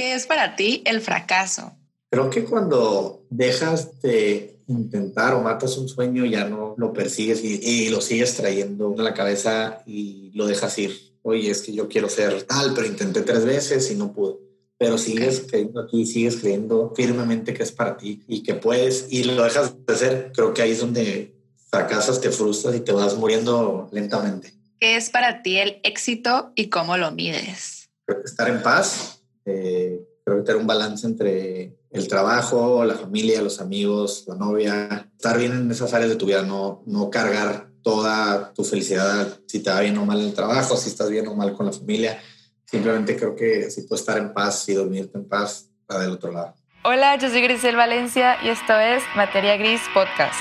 [0.00, 1.76] ¿Qué es para ti el fracaso?
[2.08, 7.90] Creo que cuando dejas de intentar o matas un sueño, ya no lo persigues y,
[7.90, 10.98] lo sigues trayendo en la cabeza y lo dejas ir.
[11.20, 14.36] Oye, es que yo quiero ser tal, pero intenté tres veces y no pude.
[14.78, 19.24] Pero sigues creyendo aquí, sigues creyendo firmemente que es para ti y que puedes y
[19.24, 20.32] lo dejas de hacer.
[20.34, 21.34] Creo que ahí es donde
[21.68, 24.54] fracasas, te frustras y te vas muriendo lentamente.
[24.78, 27.76] ¿Qué es para ti el éxito y cómo lo mides?
[28.24, 33.60] estar en paz, eh, creo que tener un balance entre el trabajo, la familia, los
[33.60, 38.52] amigos, la novia, estar bien en esas áreas de tu vida, no, no cargar toda
[38.52, 41.54] tu felicidad si te va bien o mal el trabajo, si estás bien o mal
[41.54, 42.20] con la familia.
[42.64, 46.30] Simplemente creo que si puedes estar en paz y dormirte en paz, va del otro
[46.30, 46.54] lado.
[46.84, 50.38] Hola, yo soy Grisel Valencia y esto es Materia Gris Podcast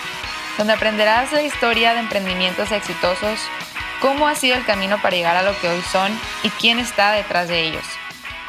[0.59, 3.39] donde aprenderás la historia de emprendimientos exitosos,
[4.01, 6.11] cómo ha sido el camino para llegar a lo que hoy son
[6.43, 7.85] y quién está detrás de ellos.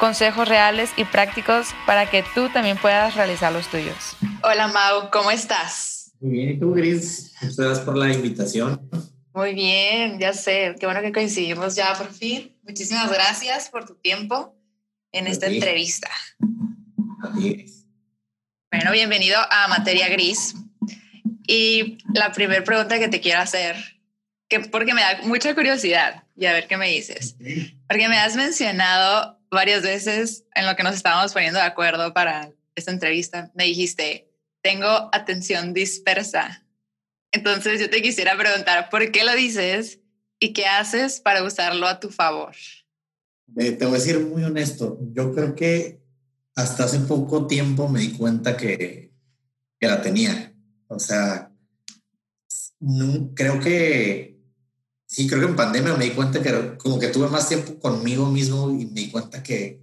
[0.01, 4.17] Consejos reales y prácticos para que tú también puedas realizar los tuyos.
[4.41, 6.11] Hola Mau, ¿cómo estás?
[6.19, 7.35] Muy bien, ¿y tú, Gris?
[7.39, 8.89] Muchas gracias por la invitación.
[9.31, 12.57] Muy bien, ya sé, qué bueno que coincidimos ya por fin.
[12.63, 14.57] Muchísimas gracias por tu tiempo
[15.11, 16.09] en esta entrevista.
[18.71, 20.55] Bueno, bienvenido a Materia Gris,
[21.45, 23.75] y la primera pregunta que te quiero hacer,
[24.49, 27.35] que porque me da mucha curiosidad y a ver qué me dices,
[27.87, 32.51] porque me has mencionado varias veces en lo que nos estábamos poniendo de acuerdo para
[32.75, 36.65] esta entrevista, me dijiste, tengo atención dispersa.
[37.31, 39.99] Entonces yo te quisiera preguntar, ¿por qué lo dices
[40.39, 42.55] y qué haces para usarlo a tu favor?
[43.53, 46.01] te voy a decir muy honesto, yo creo que
[46.55, 49.11] hasta hace poco tiempo me di cuenta que,
[49.77, 50.53] que la tenía.
[50.87, 51.51] O sea,
[52.79, 54.30] no, creo que,
[55.11, 58.25] sí, creo que en pandemia me di cuenta que como que tuve más tiempo conmigo
[58.27, 59.81] mismo y me di cuenta que,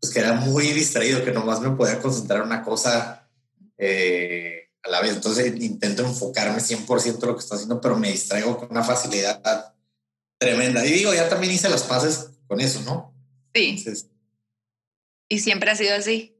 [0.00, 3.28] pues, que era muy distraído, que nomás me podía concentrar en una cosa
[3.76, 5.12] eh, a la vez.
[5.14, 9.74] Entonces intento enfocarme 100% en lo que estoy haciendo, pero me distraigo con una facilidad
[10.38, 10.86] tremenda.
[10.86, 13.12] Y digo, ya también hice las paces con eso, ¿no?
[13.52, 13.84] Sí.
[15.28, 16.36] ¿Y siempre ha sido así?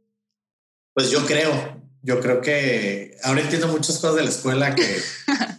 [0.95, 5.03] Pues yo creo, yo creo que ahora entiendo muchas cosas de la escuela que...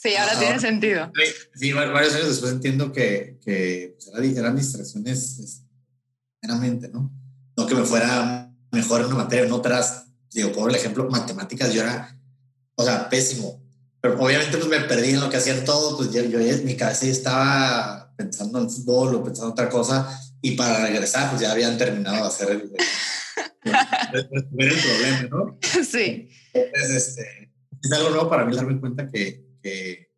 [0.00, 1.12] sí, ahora tiene sentido.
[1.54, 5.62] Sí, varios años después entiendo que, que pues, eran distracciones
[6.42, 7.12] meramente, ¿no?
[7.56, 11.82] No que me fuera mejor en una materia, en otras, digo, por ejemplo, matemáticas, yo
[11.82, 12.16] era,
[12.74, 13.60] o sea, pésimo.
[14.00, 17.06] Pero obviamente pues me perdí en lo que hacían todo, pues yo, yo mi cabeza
[17.06, 21.76] estaba pensando en fútbol o pensando en otra cosa y para regresar pues ya habían
[21.76, 22.70] terminado de hacer el,
[24.52, 25.58] ver el problema, ¿no?
[25.84, 26.30] Sí.
[26.54, 30.12] Entonces, este, es algo nuevo para mí darme cuenta que, que,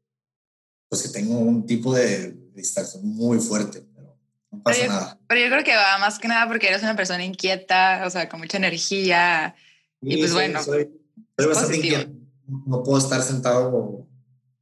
[0.89, 4.19] pues que tengo un tipo de distracción muy fuerte, pero
[4.51, 5.21] no pasa nada.
[5.27, 8.29] Pero yo creo que va más que nada porque eres una persona inquieta, o sea,
[8.29, 9.55] con mucha energía.
[10.01, 10.63] y pues bueno.
[10.63, 10.91] Soy,
[11.37, 12.13] bastante inquieto.
[12.67, 14.07] No puedo estar sentado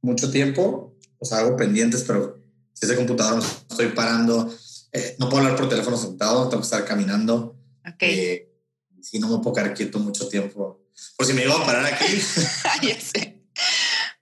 [0.01, 2.39] mucho tiempo, o sea, hago pendientes, pero
[2.73, 4.53] si ese computador no estoy parando,
[4.93, 7.55] eh, no puedo hablar por teléfono sentado, tengo que estar caminando.
[7.95, 8.19] Okay.
[8.19, 8.51] Eh,
[9.01, 10.81] si no me puedo quedar quieto mucho tiempo.
[11.17, 12.05] Por si me iba a parar aquí.
[12.81, 13.40] ya sé.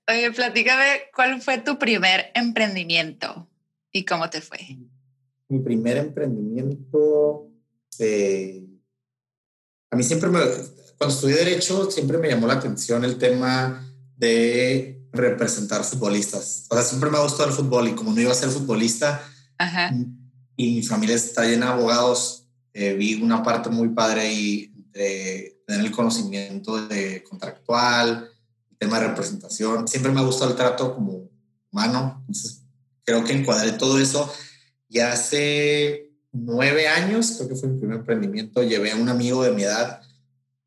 [0.10, 3.48] Oye, platícame, ¿cuál fue tu primer emprendimiento
[3.92, 4.58] y cómo te fue?
[5.48, 7.48] Mi primer emprendimiento,
[8.00, 8.64] eh,
[9.92, 10.40] a mí siempre me,
[10.98, 13.88] cuando estudié Derecho, siempre me llamó la atención el tema
[14.18, 16.66] de representar futbolistas.
[16.70, 19.24] O sea, siempre me ha gustado el fútbol y como no iba a ser futbolista
[20.56, 25.62] y mi familia está llena de abogados, eh, vi una parte muy padre ahí de
[25.68, 28.30] tener el conocimiento de contractual,
[28.80, 29.88] tema de representación.
[29.88, 31.30] Siempre me ha gustado el trato como
[31.72, 32.64] humano, entonces
[33.04, 34.32] creo que encuadré todo eso.
[34.88, 39.52] Y hace nueve años, creo que fue mi primer emprendimiento, llevé a un amigo de
[39.52, 40.02] mi edad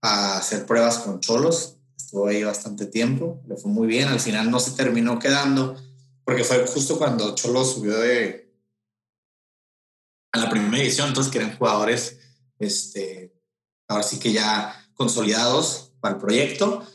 [0.00, 1.78] a hacer pruebas con cholos.
[1.96, 4.08] Estuvo ahí bastante tiempo, le fue muy bien.
[4.08, 5.76] Al final no se terminó quedando
[6.24, 8.52] porque fue justo cuando Cholos subió de
[10.32, 12.18] a la primera edición, entonces que eran jugadores,
[12.58, 13.34] este,
[13.86, 16.86] ahora sí que ya consolidados para el proyecto.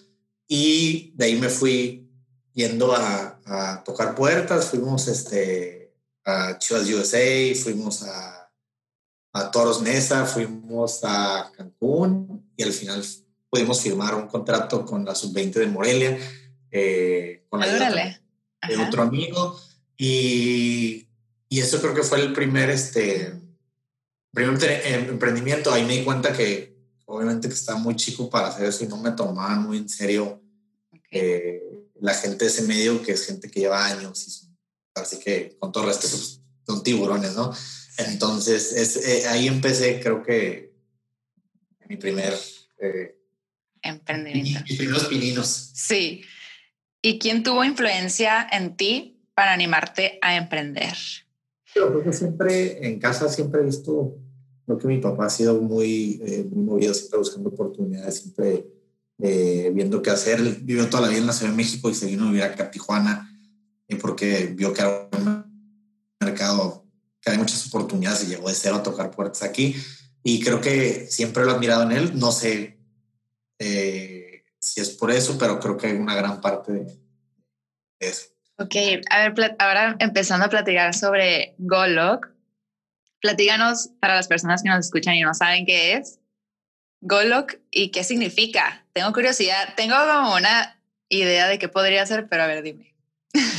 [0.47, 2.09] Y de ahí me fui
[2.53, 5.93] yendo a, a tocar puertas, fuimos este,
[6.25, 8.49] a Chivas USA, fuimos a,
[9.33, 13.03] a Toros Mesa, fuimos a Cancún y al final
[13.49, 16.17] pudimos firmar un contrato con la sub-20 de Morelia,
[16.71, 17.67] eh, con la
[18.67, 19.59] de otro amigo.
[19.97, 21.07] Y
[21.49, 23.33] y eso creo que fue el primer, este,
[24.33, 25.71] primer em, emprendimiento.
[25.71, 26.76] Ahí me di cuenta que
[27.07, 30.41] obviamente que estaba muy chico para hacer eso y no me tomaban muy en serio
[31.09, 31.63] eh,
[31.99, 34.49] la gente de ese medio, que es gente que lleva años.
[34.93, 37.53] así que con todo respeto, pues, son tiburones, ¿no?
[37.97, 40.75] Entonces, es, eh, ahí empecé, creo que
[41.87, 42.37] mi primer...
[42.79, 43.15] Eh,
[43.81, 44.59] Emprendimiento.
[44.67, 45.71] Mis primeros pininos.
[45.73, 46.23] Sí.
[47.01, 50.95] ¿Y quién tuvo influencia en ti para animarte a emprender?
[51.73, 54.17] Yo creo que siempre en casa siempre he visto,
[54.67, 58.67] lo que mi papá ha sido muy, eh, muy movido, siempre buscando oportunidades, siempre
[59.19, 60.41] eh, viendo qué hacer.
[60.61, 62.65] vivió toda la vida en la Ciudad de México y se vino a vivir acá
[62.65, 63.33] a Tijuana
[64.01, 65.73] porque vio que era un
[66.19, 66.85] mercado
[67.21, 69.75] que hay muchas oportunidades y llegó de cero a tocar puertas aquí.
[70.23, 72.19] Y creo que siempre lo he admirado en él.
[72.19, 72.77] No sé
[73.59, 76.87] eh, si es por eso, pero creo que hay una gran parte de
[77.99, 78.27] eso.
[78.59, 78.75] Ok,
[79.09, 82.27] a ver, ahora empezando a platicar sobre Golok,
[83.21, 86.19] platíganos para las personas que nos escuchan y no saben qué es
[87.01, 88.85] Golok y qué significa.
[88.93, 92.95] Tengo curiosidad, tengo como una idea de qué podría ser, pero a ver, dime.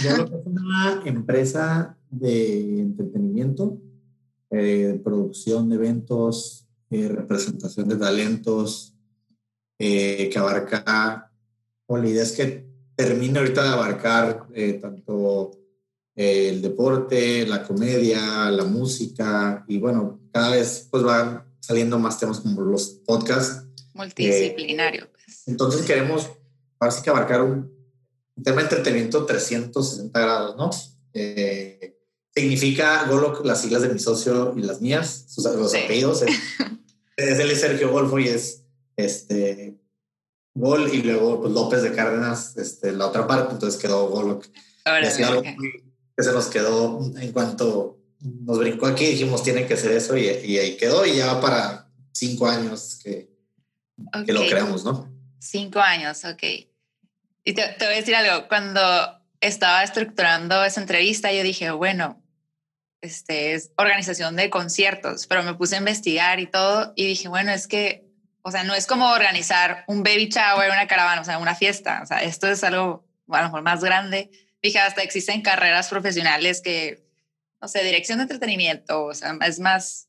[0.04, 3.78] Golok es una empresa de entretenimiento,
[4.50, 8.94] eh, producción de eventos, eh, representación de talentos,
[9.78, 11.30] eh, que abarca,
[11.86, 12.66] o la idea es que
[12.96, 15.52] termine ahorita de abarcar eh, tanto
[16.18, 22.40] el deporte, la comedia, la música, y bueno, cada vez pues van saliendo más temas
[22.40, 23.62] como los podcasts.
[23.94, 25.08] Multidisciplinario.
[25.12, 25.46] Pues.
[25.46, 26.28] Entonces queremos,
[26.80, 27.72] ahora sí que abarcar un,
[28.42, 30.70] tema de entretenimiento 360 grados, ¿no?
[32.34, 36.22] significa Golok, las siglas de mi socio y las mías, sus, los apellidos.
[36.22, 36.36] Es,
[37.16, 38.64] es él Sergio Golfo y es
[38.96, 39.78] este,
[40.54, 44.40] Gol y luego pues, López de Cárdenas, este, la otra parte, entonces quedó Gol.
[46.18, 50.26] Que se nos quedó en cuanto nos brincó aquí, dijimos tiene que ser eso y,
[50.26, 53.30] ahí quedó y ya va para cinco años que,
[54.26, 55.08] que lo creamos, ¿no?
[55.38, 56.42] Cinco años, ok.
[57.44, 58.80] Y te, te voy a decir algo, cuando
[59.40, 62.20] estaba estructurando esa entrevista, yo dije, bueno,
[63.00, 67.52] este es organización de conciertos, pero me puse a investigar y todo y dije, bueno,
[67.52, 68.08] es que
[68.42, 72.00] o sea, no es como organizar un baby shower, una caravana, o sea, una fiesta.
[72.02, 74.30] O sea, esto es algo a lo mejor más grande.
[74.62, 77.04] Dije, hasta existen carreras profesionales que,
[77.60, 80.08] no sé, dirección de entretenimiento, o sea, es más,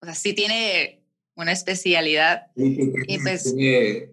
[0.00, 1.04] o sea, sí tiene
[1.36, 2.46] una especialidad.
[2.56, 4.10] Sí, y pues, tiene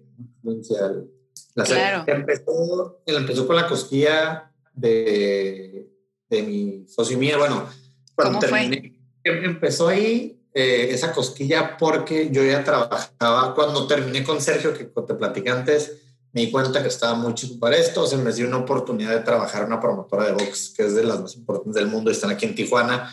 [1.55, 2.03] La claro.
[2.07, 5.89] empezó, empezó con la cosquilla de,
[6.29, 7.37] de mi socio y mía.
[7.37, 7.69] Bueno,
[8.15, 9.45] cuando ¿Cómo terminé, fue?
[9.45, 15.13] empezó ahí eh, esa cosquilla porque yo ya trabajaba, cuando terminé con Sergio, que te
[15.13, 15.91] platicé antes,
[16.33, 19.23] me di cuenta que estaba muy chico para esto, se me dio una oportunidad de
[19.23, 22.29] trabajar en una promotora de box, que es de las más importantes del mundo, están
[22.29, 23.11] aquí en Tijuana,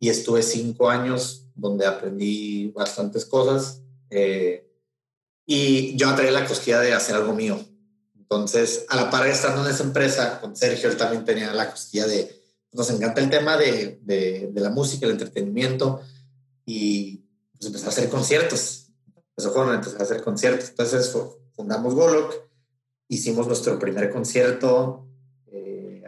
[0.00, 4.68] y estuve cinco años donde aprendí bastantes cosas, eh,
[5.46, 7.58] y yo atraí la cosquilla de hacer algo mío.
[8.18, 11.70] Entonces, a la par de estando en esa empresa, con Sergio, él también tenía la
[11.70, 16.00] cosquilla de, nos encanta el tema de, de, de la música, el entretenimiento,
[16.66, 18.88] y pues empezó a hacer conciertos.
[19.36, 20.70] Empezó a hacer conciertos.
[20.70, 21.14] Entonces
[21.54, 22.34] fundamos Golok,
[23.08, 25.06] hicimos nuestro primer concierto.
[25.52, 26.02] Eh,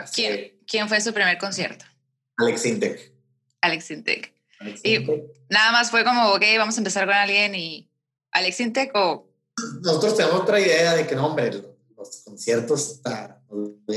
[0.67, 1.85] ¿Quién, fue su primer concierto?
[2.37, 3.13] Alex Intec.
[3.61, 4.33] Alex Intec.
[4.83, 4.99] y
[5.49, 7.89] nada más fue como, ok, vamos a empezar con alguien y
[8.33, 9.29] Alex Intec o...
[9.81, 11.51] Nosotros tenemos otra idea de que no, hombre,
[11.97, 13.37] los conciertos está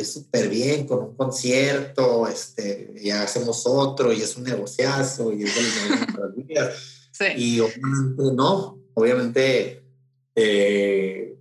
[0.04, 5.56] súper bien con un concierto, este, ya hacemos otro y es un negociazo y es
[5.56, 6.72] de
[7.12, 7.26] sí.
[7.36, 9.84] Y obviamente no, obviamente
[10.36, 11.39] eh,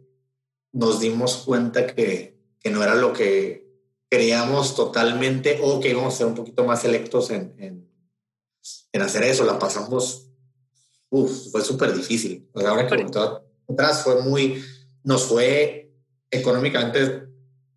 [0.72, 3.66] nos dimos cuenta que, que, no era lo que
[4.10, 7.90] queríamos totalmente o que íbamos a ser un poquito más selectos en, en,
[8.92, 9.44] en hacer eso.
[9.44, 10.28] La pasamos,
[11.10, 12.48] uf, fue súper difícil.
[12.54, 13.06] ahora que
[13.68, 14.64] atrás fue muy,
[15.02, 15.92] nos fue
[16.30, 17.28] económicamente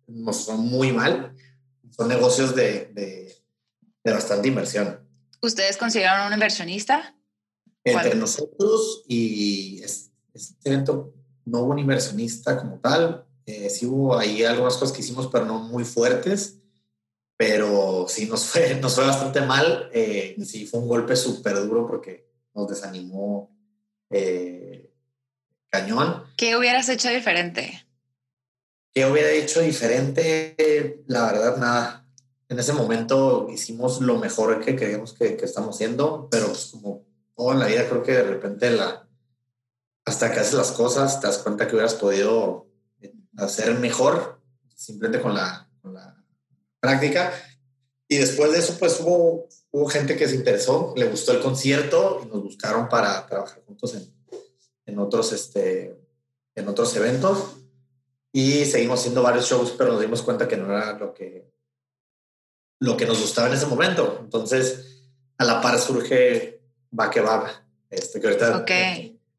[0.06, 1.34] nos son muy mal.
[1.90, 5.00] Son negocios de, de, bastante inversión.
[5.40, 7.14] ¿Ustedes consideraron un inversionista?
[7.84, 10.10] Entre nosotros y este
[10.64, 11.12] evento
[11.44, 13.24] no hubo un inversionista como tal.
[13.46, 16.58] Eh, sí hubo ahí algunas cosas que hicimos, pero no muy fuertes.
[17.36, 19.90] Pero sí nos fue, nos fue bastante mal.
[19.92, 23.50] Eh, sí fue un golpe súper duro porque nos desanimó
[24.10, 24.90] eh,
[25.68, 26.24] cañón.
[26.36, 27.86] ¿Qué hubieras hecho diferente?
[28.94, 31.02] ¿Qué hubiera hecho diferente?
[31.06, 32.06] La verdad, nada.
[32.48, 37.06] En ese momento hicimos lo mejor que creíamos que, que estamos haciendo, pero pues como
[37.34, 39.08] todo en la vida, creo que de repente la,
[40.04, 42.66] hasta que haces las cosas te das cuenta que hubieras podido
[43.36, 44.40] hacer mejor
[44.74, 45.68] simplemente con la,
[46.80, 47.32] práctica.
[48.08, 49.48] Y después de eso, pues hubo,
[49.88, 54.12] gente que se interesó, le gustó el concierto y nos buscaron para trabajar juntos en,
[54.86, 55.96] en otros, este,
[56.56, 57.56] en otros eventos.
[58.32, 61.48] Y seguimos haciendo varios shows, pero nos dimos cuenta que no era lo que,
[62.80, 64.18] lo que nos gustaba en ese momento.
[64.20, 65.04] Entonces,
[65.38, 66.60] a la par surge
[66.98, 68.64] Va que Va, este, que ahorita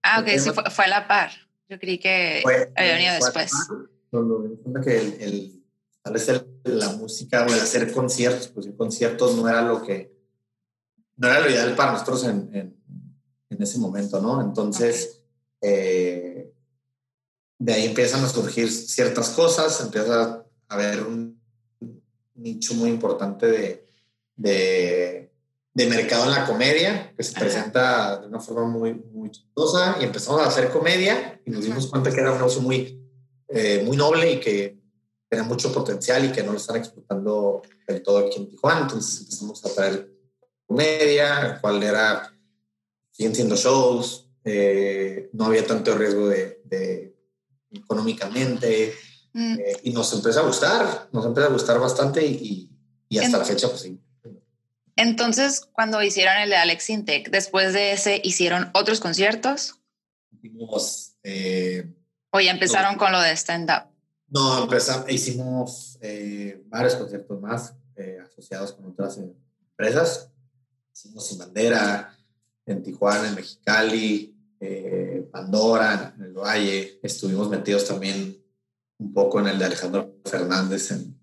[0.04, 1.32] Ah, ok, sí, fue, a la par.
[1.70, 2.44] Yo creí que
[2.76, 3.52] había venido después.
[4.12, 4.44] Cuando
[4.84, 5.64] que el, el,
[6.02, 10.14] tal vez la música o el hacer conciertos, pues el conciertos no era lo que,
[11.16, 12.78] no era lo ideal para nosotros en, en,
[13.50, 14.42] en ese momento, ¿no?
[14.42, 15.22] Entonces,
[15.62, 16.52] eh,
[17.58, 21.42] de ahí empiezan a surgir ciertas cosas, empieza a haber un
[22.36, 23.88] nicho muy importante de,
[24.36, 25.33] de,
[25.74, 30.04] de mercado en la comedia, que se presenta de una forma muy, muy chistosa, y
[30.04, 33.02] empezamos a hacer comedia y nos dimos cuenta que era un negocio muy,
[33.48, 34.78] eh, muy noble y que
[35.28, 38.82] tenía mucho potencial y que no lo están explotando del todo aquí en Tijuana.
[38.82, 40.12] Entonces empezamos a traer
[40.68, 42.32] comedia, cuál era,
[43.12, 47.18] siguen siendo shows, eh, no había tanto riesgo de, de
[47.72, 48.94] económicamente,
[49.34, 49.54] mm.
[49.60, 52.70] eh, y nos empezó a gustar, nos empezó a gustar bastante y,
[53.10, 54.00] y hasta la fecha, pues sí.
[54.96, 59.80] Entonces, cuando hicieron el de Alex Intec, después de ese, ¿hicieron otros conciertos?
[60.32, 61.16] Hicimos...
[61.24, 61.92] Eh,
[62.32, 63.90] ¿O ya empezaron con lo de stand-up?
[64.28, 70.32] No, empezamos, hicimos eh, varios conciertos más eh, asociados con otras empresas.
[70.94, 72.16] Hicimos Sin Bandera,
[72.66, 74.30] en Tijuana, en Mexicali,
[75.32, 77.00] Pandora, en el Valle.
[77.04, 78.42] Estuvimos metidos también
[78.98, 81.20] un poco en el de Alejandro Fernández, en,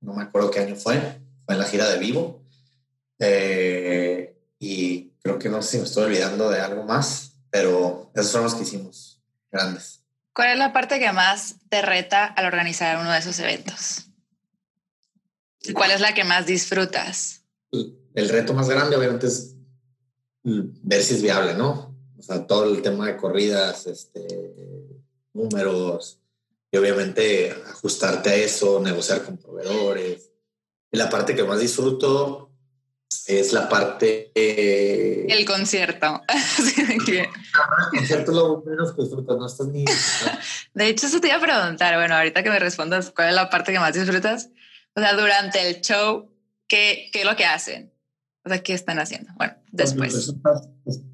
[0.00, 1.00] no me acuerdo qué año fue,
[1.46, 2.43] fue en la gira de Vivo.
[3.18, 8.30] Eh, y creo que no sé si me estoy olvidando de algo más, pero esos
[8.30, 10.02] son los que hicimos grandes.
[10.34, 14.06] ¿Cuál es la parte que más te reta al organizar uno de esos eventos?
[15.72, 17.42] ¿Cuál es la que más disfrutas?
[17.70, 19.54] El reto más grande obviamente es
[20.42, 21.96] ver si es viable, ¿no?
[22.18, 24.26] O sea, todo el tema de corridas, este,
[25.32, 26.20] números,
[26.70, 30.32] y obviamente ajustarte a eso, negociar con proveedores.
[30.90, 32.43] Y la parte que más disfruto
[33.26, 34.32] es la parte...
[34.34, 36.22] Eh, el concierto.
[36.28, 37.28] el
[37.90, 39.84] concierto es lo menos que disfrutas, no estás ni...
[40.74, 43.50] de hecho, eso te iba a preguntar, bueno, ahorita que me respondas, ¿cuál es la
[43.50, 44.50] parte que más disfrutas?
[44.94, 46.30] O sea, durante el show,
[46.66, 47.92] ¿qué, qué es lo que hacen?
[48.44, 49.32] O sea, ¿qué están haciendo?
[49.36, 50.34] Bueno, después.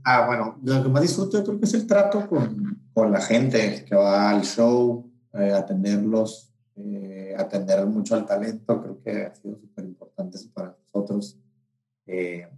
[0.05, 3.21] Ah, bueno, lo que más disfruto yo creo que es el trato con, con la
[3.21, 9.35] gente que va al show, eh, atenderlos, eh, atender mucho al talento, creo que ha
[9.35, 11.37] sido súper importante para nosotros
[12.11, 12.49] eh,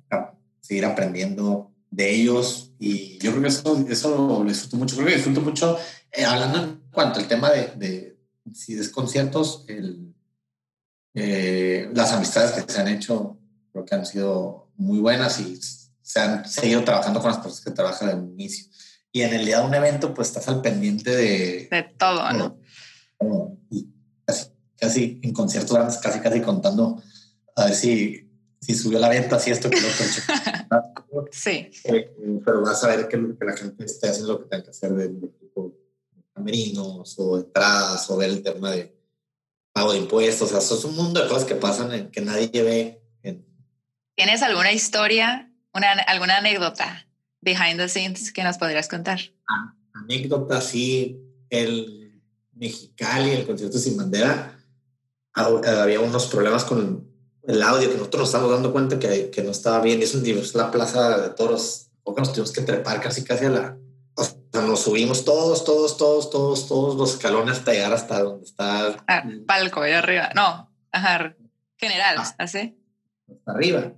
[0.61, 4.97] seguir aprendiendo de ellos y yo creo que eso, eso lo disfruto mucho.
[4.97, 5.79] Creo que disfruto mucho,
[6.11, 8.19] eh, hablando en cuanto al tema de, de
[8.55, 10.15] si es conciertos, el,
[11.15, 13.39] eh, las amistades que se han hecho
[13.73, 15.61] creo que han sido muy buenas y
[16.01, 18.67] se han seguido trabajando con las personas que trabajan el inicio.
[19.13, 21.69] Y en el día de un evento, pues estás al pendiente de...
[21.71, 22.59] De todo, ¿no?
[23.71, 23.89] y
[24.25, 27.01] casi, casi en conciertos grandes, casi casi contando
[27.55, 28.32] a ver si
[28.63, 30.07] si subió la venta, si esto que lo otro.
[31.33, 31.69] sí.
[31.85, 32.15] Eh,
[32.45, 35.09] pero vas a ver que, la gente esté haciendo lo que tenga que hacer de,
[35.09, 35.77] tipo
[36.33, 38.97] camerinos o entradas o ver el tema de
[39.73, 40.49] pago de impuestos.
[40.49, 42.99] O sea, eso es un mundo de cosas que pasan en, que nadie ve.
[44.15, 47.07] ¿Tienes alguna historia, una, alguna anécdota
[47.41, 49.19] behind the scenes que nos podrías contar?
[49.49, 51.21] Ah, anécdota, sí.
[51.51, 54.57] El Mexicali, el concierto sin bandera,
[55.33, 57.12] había unos problemas con
[57.45, 60.01] el audio, que nosotros nos estamos dando cuenta que, que no estaba bien.
[60.01, 63.79] Y es la plaza de toros, porque nos tuvimos que trepar casi casi a la...
[64.15, 68.45] O sea, nos subimos todos, todos, todos, todos, todos los escalones hasta llegar hasta donde
[68.45, 68.97] está...
[69.07, 70.31] Ah, palco, ahí arriba.
[70.35, 71.35] No, ajá,
[71.77, 72.35] general, ah.
[72.39, 72.79] ¿así?
[73.29, 73.93] Hasta arriba,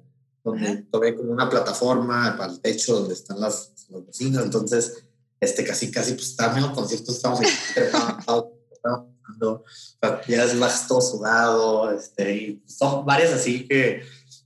[0.45, 4.45] donde tuve como una plataforma para el techo donde están las, las bocinas.
[4.45, 5.05] Entonces,
[5.41, 8.47] este, casi, casi, pues está medio concierto, estamos ahí trepados
[10.29, 14.03] ya es más todo sudado, este, y son varias así que,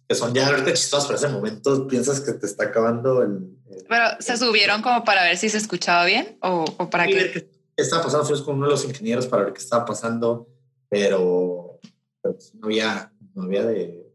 [0.09, 3.57] que son ya ahorita chistosas, pero ese momento piensas que te está acabando el...
[3.89, 7.49] pero se subieron como para ver si se escuchaba bien o, o para qué?
[7.83, 10.49] estaba pasando, fuimos con uno de los ingenieros para ver qué estaba pasando,
[10.89, 11.79] pero,
[12.21, 14.13] pues, no había, no había de,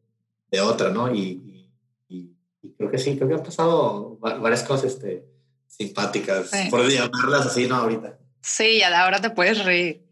[0.51, 1.13] de otra, ¿no?
[1.13, 1.72] Y,
[2.10, 2.36] y,
[2.77, 5.25] creo que sí, creo que han pasado varias cosas este,
[5.68, 7.75] simpáticas, por llamarlas así, ¿no?
[7.75, 8.18] Ahorita.
[8.42, 10.06] Sí, ahora te puedes reír.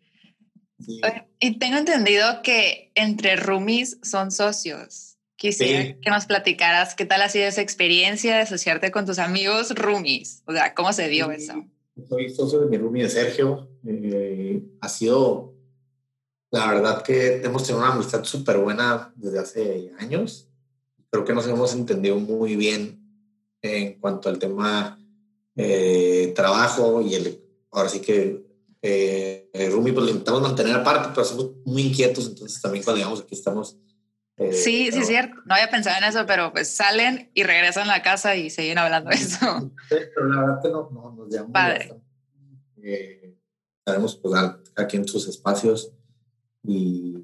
[1.40, 5.18] Y tengo entendido que entre roomies son socios.
[5.36, 9.74] Quisiera que nos platicaras qué tal ha sido esa experiencia de asociarte con tus amigos
[9.74, 10.44] roomies.
[10.46, 11.66] O sea, ¿cómo se dio eso?
[12.08, 13.68] Soy socio de mi roomie de Sergio.
[13.88, 15.56] Eh, ha sido,
[16.52, 20.48] la verdad que hemos tenido una amistad súper buena desde hace años.
[21.10, 23.02] Creo que nos hemos entendido muy bien
[23.64, 25.00] en cuanto al tema
[25.56, 28.51] eh, trabajo y el, ahora sí que
[28.82, 33.22] eh, Rumi, pues lo intentamos mantener aparte, pero somos muy inquietos, entonces también cuando llegamos
[33.22, 33.78] aquí estamos
[34.38, 35.36] Eh, sí, sí, es cierto.
[35.46, 38.80] No había pensado en eso, pero pues salen y regresan a la casa y siguen
[38.80, 39.72] hablando de eso.
[39.90, 42.02] Pero la verdad que no, no nos llevamos Padre.
[42.84, 43.38] Eh,
[44.22, 45.92] jugar aquí en sus espacios
[46.64, 47.16] y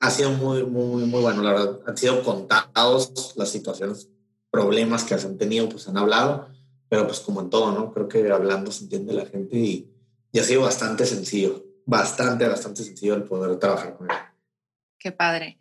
[0.00, 1.42] ha sido muy, muy, muy bueno.
[1.42, 4.08] La verdad, han sido contados las situaciones,
[4.50, 6.48] problemas que han tenido, pues han hablado,
[6.88, 7.92] pero pues como en todo, ¿no?
[7.92, 9.90] Creo que hablando se entiende la gente y,
[10.32, 14.16] y ha sido bastante sencillo, bastante, bastante sencillo el poder trabajar con él.
[14.98, 15.58] Qué padre.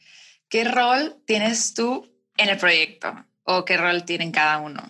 [0.48, 2.06] ¿Qué rol tienes tú
[2.38, 4.82] en el proyecto o qué rol tienen cada uno?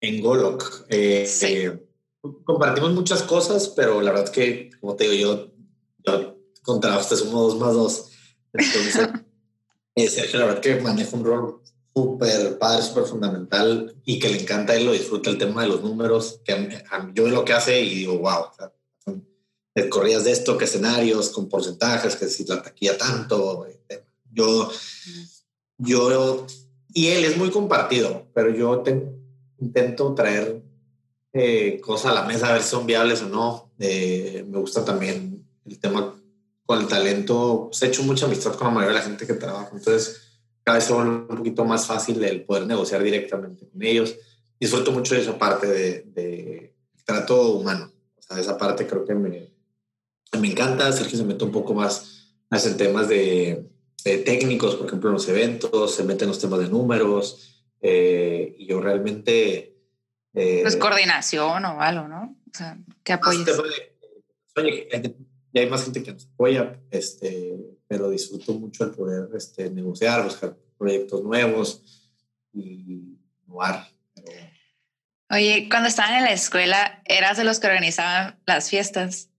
[0.00, 0.86] En Golok.
[0.88, 1.86] Eh, eh,
[2.44, 5.52] compartimos muchas cosas, pero la verdad que, como te digo, yo,
[6.06, 8.12] yo con trabajo somos dos más dos.
[8.52, 9.08] Entonces,
[9.94, 11.62] eh, Sergio, la verdad que maneja un rol
[11.94, 15.82] súper padre, súper fundamental y que le encanta, él lo disfruta el tema de los
[15.82, 16.82] números, que
[17.12, 18.72] yo veo lo que hace y digo, wow, o sea,
[19.88, 23.66] corridas de esto, que escenarios, con porcentajes, que si la taquilla tanto,
[24.32, 24.70] yo,
[25.78, 26.46] yo,
[26.92, 28.82] y él es muy compartido, pero yo
[29.58, 30.62] intento traer
[31.32, 33.70] eh, cosas a la mesa a ver si son viables o no.
[33.78, 36.14] Eh, me gusta también el tema
[36.66, 37.70] con el talento.
[37.72, 40.22] Se ha hecho mucha amistad con la mayoría de la gente que trabaja, entonces
[40.62, 44.14] cada vez es un poquito más fácil el poder negociar directamente con ellos.
[44.58, 46.74] Disfruto mucho de esa parte de, de
[47.04, 47.90] trato humano.
[48.18, 49.50] O sea, esa parte creo que me,
[50.38, 50.90] me encanta.
[50.92, 53.70] Sergio se mete un poco más, más en temas de,
[54.04, 58.66] eh, técnicos, por ejemplo, en los eventos, se meten los temas de números, eh, y
[58.66, 59.76] yo realmente...
[60.32, 62.36] Eh, pues coordinación o algo, ¿no?
[62.46, 63.46] O sea, ¿qué apoyas?
[65.52, 67.56] ya hay más gente que nos apoya, este,
[67.88, 72.10] pero disfruto mucho el poder este, negociar, buscar proyectos nuevos
[72.52, 73.88] y innovar.
[75.28, 79.29] Oye, cuando estaban en la escuela, ¿eras de los que organizaban las fiestas?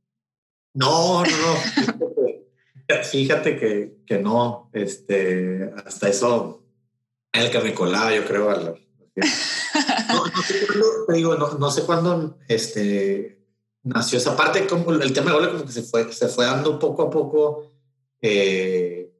[0.74, 3.04] No, no, no.
[3.04, 6.64] Fíjate que, que no, este, hasta eso,
[7.32, 11.72] el que me colaba, yo creo, a no, no, sé cuándo, te digo, no, no,
[11.72, 13.46] sé cuándo este,
[13.84, 16.80] nació esa parte, como el tema de gole como que se fue, se fue dando
[16.80, 17.72] poco a poco
[18.22, 19.12] eh,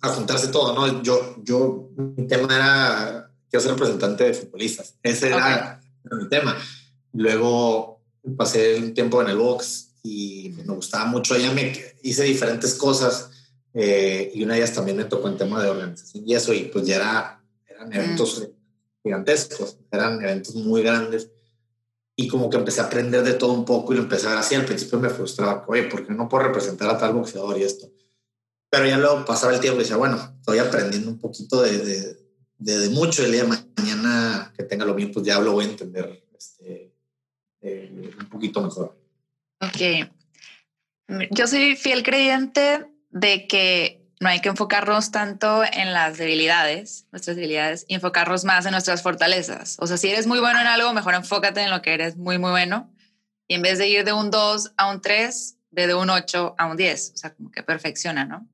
[0.00, 1.02] a juntarse todo, ¿no?
[1.02, 6.56] Yo, yo, mi tema era, quiero ser representante de futbolistas, ese era mi tema.
[7.12, 8.02] Luego
[8.36, 11.34] pasé un tiempo en el box y me gustaba mucho.
[11.34, 13.30] Ella me hice diferentes cosas
[13.74, 16.64] eh, y una de ellas también me tocó en tema de organización y eso, y
[16.64, 18.48] pues ya era, eran eventos
[19.02, 21.30] gigantescos, eran eventos muy grandes.
[22.16, 24.38] Y como que empecé a aprender de todo un poco y lo empecé a ver
[24.40, 24.56] así.
[24.56, 27.88] Al principio me frustraba, oye, ¿por qué no puedo representar a tal boxeador y esto?
[28.68, 32.78] Pero ya luego pasaba el tiempo y decía, bueno, estoy aprendiendo un poquito de, de,
[32.78, 33.24] de, mucho.
[33.24, 36.92] El día de mañana que tenga lo mío, pues ya lo voy a entender este,
[37.60, 38.96] eh, un poquito mejor.
[39.60, 40.08] Ok.
[41.30, 47.36] Yo soy fiel creyente de que no hay que enfocarnos tanto en las debilidades, nuestras
[47.36, 49.76] debilidades, y enfocarnos más en nuestras fortalezas.
[49.80, 52.38] O sea, si eres muy bueno en algo, mejor enfócate en lo que eres muy,
[52.38, 52.92] muy bueno.
[53.46, 56.56] Y en vez de ir de un 2 a un 3, ve de un 8
[56.58, 57.12] a un 10.
[57.14, 58.46] O sea, como que perfecciona, ¿no?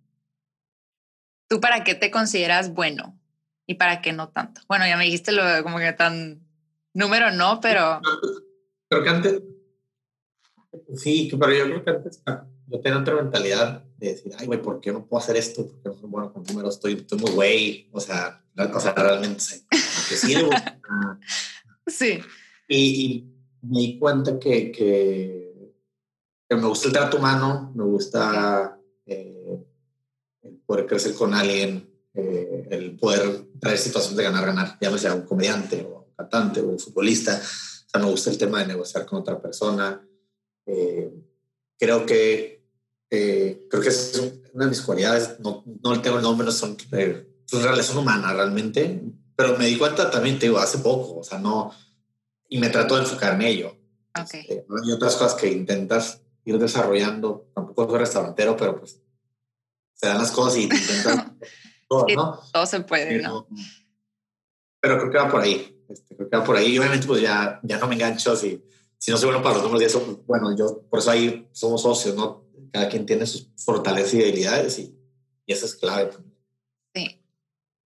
[1.49, 3.19] ¿Tú para qué te consideras bueno?
[3.67, 4.61] ¿Y para qué no tanto?
[4.69, 6.47] Bueno, ya me dijiste lo como que tan
[6.93, 8.01] número no, pero...
[8.88, 9.43] Creo que antes,
[10.96, 14.60] Sí, pero yo creo que antes ah, yo tenía otra mentalidad de decir, ay, güey,
[14.60, 15.66] ¿por qué no puedo hacer esto?
[15.66, 16.74] ¿Por qué no soy bueno con números?
[16.74, 17.88] Estoy, estoy muy güey.
[17.92, 20.50] O sea, o sea, realmente sé que sirvo.
[21.87, 22.18] sí.
[22.68, 23.30] Y,
[23.62, 25.72] me di cuenta que, que,
[26.46, 29.58] que, me gusta el trato humano, me gusta eh,
[30.42, 35.14] el poder crecer con alguien, eh, el poder traer situaciones de ganar, ganar, ya sea
[35.14, 37.40] un comediante o un cantante o un futbolista.
[37.40, 40.06] O sea, me gusta el tema de negociar con otra persona
[40.66, 41.12] eh,
[41.79, 42.55] creo que
[43.11, 45.38] eh, creo que es una de mis cualidades.
[45.40, 49.03] No, no tengo el nombre, no son, eh, son humanas realmente,
[49.37, 51.72] pero me di cuenta también, te digo, hace poco, o sea, no,
[52.48, 53.77] y me trato de enfocar en ello.
[54.20, 54.40] Okay.
[54.40, 59.00] Este, hay otras cosas que intentas ir desarrollando, tampoco soy restaurantero, pero pues
[59.94, 61.27] se dan las cosas y intentas
[61.88, 62.40] todo, ¿no?
[62.53, 63.48] Todo se puede, pero, ¿no?
[64.81, 67.22] Pero creo que va por ahí, este, creo que va por ahí, y obviamente pues
[67.22, 68.62] ya, ya no me engancho si
[69.05, 71.47] si no soy bueno para los números y eso, pues, bueno, yo por eso ahí
[71.53, 72.47] somos socios, ¿no?
[72.73, 74.99] Cada quien tiene sus fortalezas y debilidades y,
[75.45, 76.11] y eso es clave
[76.95, 77.21] Sí.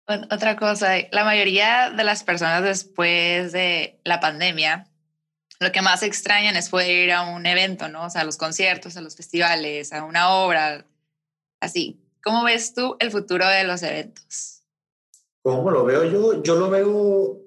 [0.06, 4.86] Otra cosa, la mayoría de las personas después de la pandemia,
[5.60, 8.04] lo que más extrañan es poder ir a un evento, ¿no?
[8.04, 10.84] O sea, a los conciertos, a los festivales, a una obra,
[11.58, 11.98] así.
[12.22, 14.62] ¿Cómo ves tú el futuro de los eventos?
[15.40, 16.42] ¿Cómo lo veo yo?
[16.42, 17.40] Yo lo veo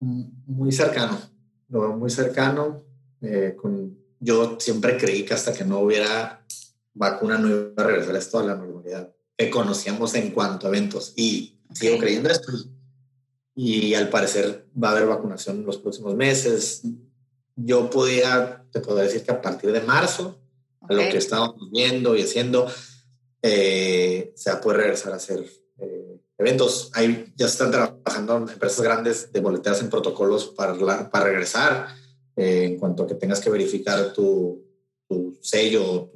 [0.00, 1.29] muy cercano
[1.70, 2.84] lo veo muy cercano.
[3.22, 6.44] Eh, con, yo siempre creí que hasta que no hubiera
[6.94, 9.14] vacuna no iba a regresar esto a la normalidad.
[9.36, 11.14] que conocíamos en cuanto a eventos.
[11.16, 12.52] Y sigo creyendo esto.
[13.54, 16.82] Y al parecer va a haber vacunación en los próximos meses.
[17.56, 20.38] Yo podía, te puedo decir que a partir de marzo,
[20.82, 22.66] a lo que estábamos viendo y haciendo,
[23.42, 25.44] eh, se va a poder regresar a hacer
[25.78, 26.90] eh, eventos.
[26.94, 31.88] Ahí ya se están trabajando empresas grandes de boleteras en protocolos para, para regresar
[32.36, 34.64] eh, en cuanto a que tengas que verificar tu,
[35.08, 36.10] tu sello,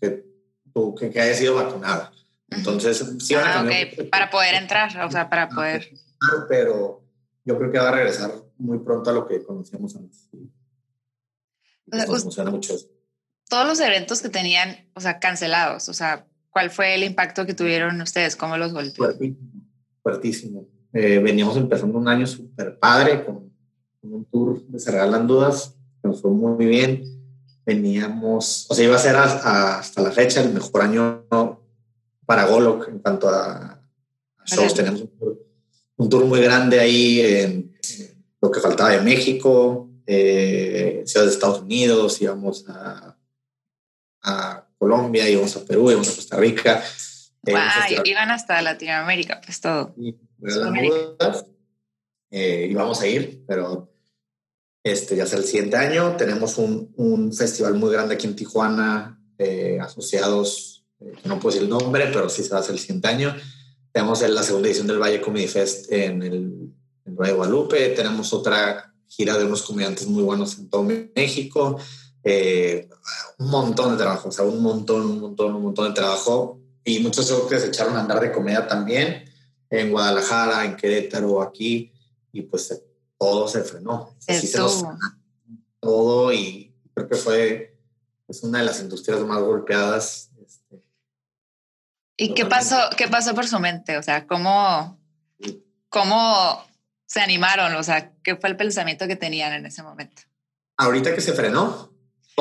[0.00, 0.24] que,
[0.72, 2.10] tu, que, que haya sido vacunado.
[2.50, 3.64] Entonces, sí ah,
[4.10, 5.88] Para poder entrar, o sea, para poder.
[6.48, 7.02] Pero
[7.44, 10.28] yo creo que va a regresar muy pronto a lo que conocíamos antes.
[12.06, 12.74] funciona mucho
[13.48, 17.54] Todos los eventos que tenían, o sea, cancelados, o sea, ¿cuál fue el impacto que
[17.54, 18.36] tuvieron ustedes?
[18.36, 19.06] ¿Cómo los golpeó?
[19.06, 19.62] Fuertísimo.
[20.02, 20.68] fuertísimo.
[20.92, 23.50] Eh, veníamos empezando un año súper padre con,
[24.02, 27.04] un tour de Se Regalan Dudas, nos fue muy bien.
[27.64, 31.26] Veníamos, o sea, iba a ser hasta la fecha el mejor año
[32.24, 33.80] para Golok en cuanto a,
[34.46, 34.74] shows.
[34.74, 35.04] Tenemos
[35.96, 37.76] un tour, muy grande ahí en,
[38.40, 43.18] lo que faltaba de México, eh, ciudades de Estados Unidos, íbamos a,
[44.22, 46.82] a Colombia, íbamos a Perú, íbamos a Costa Rica.
[47.46, 47.54] Eh,
[48.04, 49.94] iban hasta Latinoamérica, pues todo.
[49.96, 50.16] Y,
[52.32, 53.92] eh, íbamos a ir, pero
[54.82, 56.16] este ya sea el siguiente año.
[56.16, 60.80] Tenemos un, un festival muy grande aquí en Tijuana, eh, asociados
[61.24, 63.34] no puedo decir el nombre, pero sí se va a hacer el siguiente año.
[63.92, 66.72] Tenemos la segunda edición del Valle Comedy Fest en el,
[67.04, 67.88] en Valle de Guadalupe.
[67.90, 71.80] Tenemos otra gira de unos comediantes muy buenos en todo México.
[72.24, 72.88] Eh,
[73.38, 76.58] un montón de trabajo, o sea, un montón, un montón, un montón de trabajo.
[76.84, 79.24] Y muchos que se echaron a andar de comedia también
[79.68, 81.92] en Guadalajara, en Querétaro, aquí.
[82.32, 82.82] Y pues
[83.18, 84.14] todo se frenó.
[84.26, 84.84] Así se nos
[85.80, 87.78] todo y creo que fue
[88.28, 90.30] es una de las industrias más golpeadas
[92.22, 93.96] ¿Y qué pasó, qué pasó por su mente?
[93.96, 95.00] O sea, ¿cómo,
[95.88, 96.62] ¿cómo
[97.06, 97.74] se animaron?
[97.76, 100.20] O sea, ¿qué fue el pensamiento que tenían en ese momento?
[100.76, 101.89] Ahorita que se frenó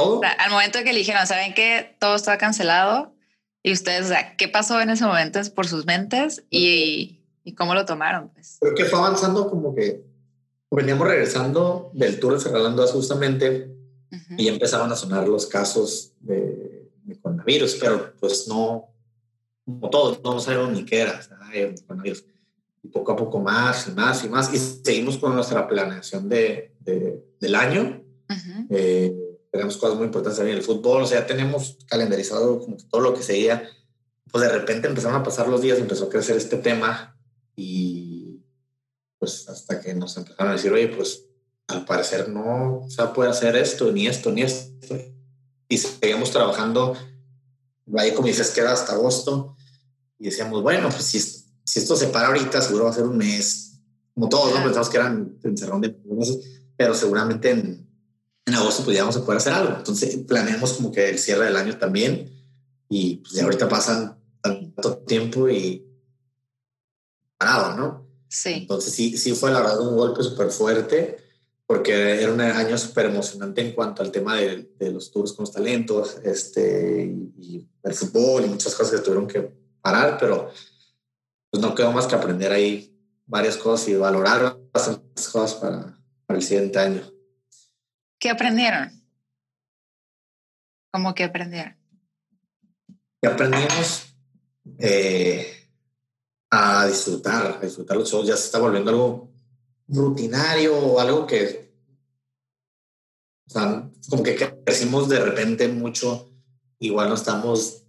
[0.03, 0.21] todo.
[0.23, 3.13] al momento que eligieron, ¿saben que todo está cancelado?
[3.61, 7.73] Y ustedes, o sea, ¿qué pasó en ese momento por sus mentes y, y cómo
[7.73, 8.29] lo tomaron?
[8.29, 8.57] Pues?
[8.61, 10.03] Creo que fue avanzando como que
[10.71, 13.75] veníamos regresando del tour de Ferralando justamente
[14.37, 18.89] y empezaban a sonar los casos de, de coronavirus, pero pues no,
[19.65, 21.19] como todos, no sabemos ni qué era.
[22.81, 24.53] y poco a poco más y más y más.
[24.53, 28.01] Y seguimos con nuestra planeación de, del año.
[28.69, 29.15] Eh,
[29.51, 33.23] tenemos cosas muy importantes en el fútbol, o sea, tenemos calendarizado como todo lo que
[33.23, 33.69] seguía.
[34.31, 37.17] Pues de repente empezaron a pasar los días, empezó a crecer este tema
[37.55, 38.43] y
[39.17, 41.25] pues hasta que nos empezaron a decir, oye, pues
[41.67, 44.95] al parecer no se puede hacer esto, ni esto, ni esto.
[45.67, 46.95] Y seguimos trabajando.
[47.97, 49.55] Ahí, como dices, queda hasta agosto
[50.19, 53.17] y decíamos, bueno, pues si, si esto se para ahorita, seguro va a ser un
[53.17, 53.79] mes.
[54.13, 54.63] Como todos, ¿no?
[54.63, 57.88] Pensamos que eran encerrón de meses, pero seguramente en,
[58.49, 59.75] en agosto podríamos poder hacer algo.
[59.77, 62.29] Entonces planeamos como que el cierre del año también
[62.89, 65.85] y pues ya ahorita pasan tanto tiempo y
[67.37, 68.07] parado, ¿no?
[68.27, 68.53] Sí.
[68.53, 71.17] Entonces sí, sí fue la verdad un golpe súper fuerte
[71.65, 75.43] porque era un año súper emocionante en cuanto al tema de, de, los tours con
[75.43, 77.05] los talentos este,
[77.37, 80.49] y, el fútbol y muchas cosas que tuvieron que parar, pero
[81.49, 85.95] pues no quedó más que aprender ahí varias cosas y valorar bastantes cosas para,
[86.27, 87.01] el siguiente año.
[88.19, 88.91] ¿Qué aprendieron?
[90.91, 91.77] ¿Cómo que aprendieron?
[93.21, 94.13] Y aprendimos
[94.77, 95.69] eh,
[96.49, 98.27] a disfrutar, a disfrutar los shows.
[98.27, 99.31] Ya se está volviendo algo
[99.87, 101.73] rutinario o algo que,
[103.47, 106.29] o sea, como que crecimos de repente mucho.
[106.79, 107.83] Igual no estamos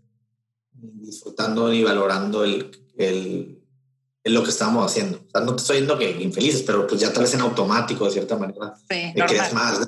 [0.73, 3.63] disfrutando y valorando el, el,
[4.25, 5.20] lo que estamos haciendo.
[5.31, 8.05] O sea, no te estoy diciendo que infelices, pero pues ya tal vez en automático
[8.05, 8.75] de cierta manera.
[8.91, 9.81] Sí, que es más,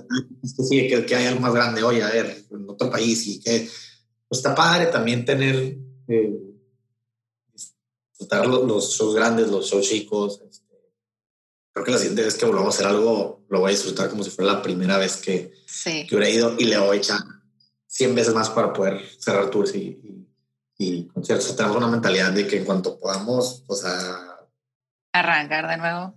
[0.43, 3.27] es que sí, que, que, hay algo más grande hoy, a ver, en otro país
[3.27, 3.69] y que
[4.29, 5.77] pues está padre también tener,
[6.07, 6.41] eh,
[8.13, 10.41] disfrutar los, los, shows grandes, los shows chicos.
[10.49, 10.77] Este,
[11.73, 14.23] creo que la siguiente vez que volvamos a hacer algo, lo voy a disfrutar como
[14.23, 16.07] si fuera la primera vez que, sí.
[16.07, 17.21] que hubiera ido y le voy a echar
[17.89, 20.23] 100 veces más para poder cerrar tours y, y
[20.83, 21.55] y conciertos.
[21.57, 24.32] Tenemos una mentalidad de que en cuanto podamos, o sea...
[25.13, 26.15] Arrancar de nuevo.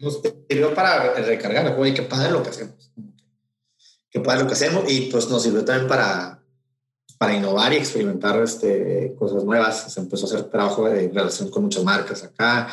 [0.00, 2.92] Nos sirvió para recargar, oye, qué padre lo que hacemos.
[4.10, 6.42] Qué padre lo que hacemos y pues nos sirvió también para,
[7.18, 9.92] para innovar y experimentar este, cosas nuevas.
[9.92, 12.68] Se empezó a hacer trabajo de relación con muchas marcas acá.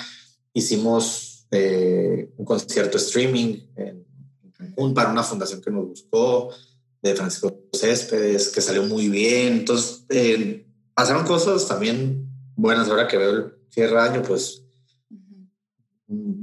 [0.53, 4.05] Hicimos eh, un concierto streaming en,
[4.57, 6.53] Cancún para una fundación que nos buscó
[7.01, 9.53] de Francisco Céspedes, que salió muy bien.
[9.53, 12.87] Entonces, eh, pasaron cosas también buenas.
[12.87, 14.60] Ahora que veo el cierre de año, pues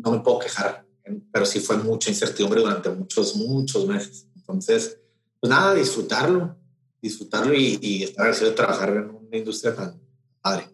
[0.04, 0.86] no me puedo quejar,
[1.32, 4.26] pero sí fue mucha incertidumbre durante muchos, muchos meses.
[4.36, 4.98] Entonces,
[5.40, 6.56] pues nada, disfrutarlo,
[7.00, 10.00] disfrutarlo y, y estar agradecido de trabajar en una industria tan
[10.40, 10.68] padre.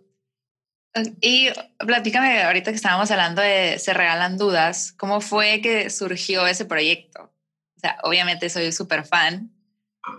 [1.21, 6.67] Y platícame, ahorita que estábamos hablando de Se Regalan Dudas, ¿cómo fue que surgió ese
[6.67, 7.33] proyecto?
[7.77, 9.51] O sea, obviamente soy súper fan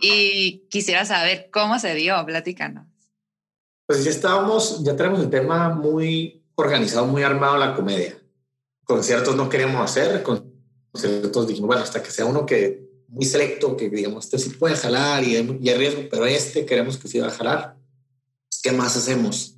[0.01, 2.87] y quisiera saber cómo se dio, platícanos.
[3.87, 8.17] Pues ya estábamos, ya tenemos el tema muy organizado, muy armado la comedia.
[8.85, 13.89] Conciertos no queríamos hacer, conciertos dijimos, bueno, hasta que sea uno que muy selecto, que
[13.89, 17.27] digamos, este sí puede jalar y y hay riesgo, pero este queremos que sí va
[17.27, 17.77] a jalar.
[18.61, 19.55] ¿Qué más hacemos?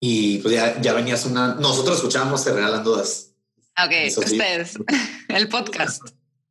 [0.00, 1.54] Y pues ya, ya venías una...
[1.56, 3.34] Nosotros escuchábamos Se Regalan Dudas.
[3.82, 4.74] Ok, ustedes,
[5.28, 6.02] el podcast.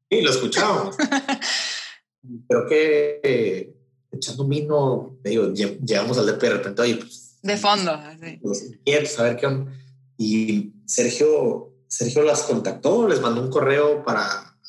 [0.09, 0.95] Sí, lo escuchábamos.
[2.47, 3.75] Creo que eh,
[4.11, 7.37] echando un vino, digo, llegamos al DP de repente, oye, pues...
[7.41, 8.39] De fondo, sí.
[8.41, 9.71] Pues, saber qué onda.
[10.21, 14.59] Y Sergio, Sergio las contactó, les mandó un correo para,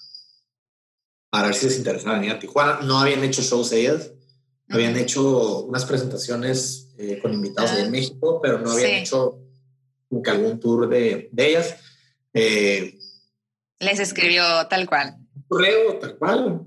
[1.29, 2.83] para ver si les interesaba venir a Tijuana.
[2.83, 4.13] No habían hecho shows ellas,
[4.69, 7.91] habían hecho unas presentaciones eh, con invitados de ah.
[7.91, 9.41] México, pero no habían hecho
[10.09, 11.75] nunca algún tour de, de ellas.
[12.33, 12.97] Eh,
[13.81, 15.17] Les escribió tal cual.
[15.35, 16.65] Un correo, tal cual.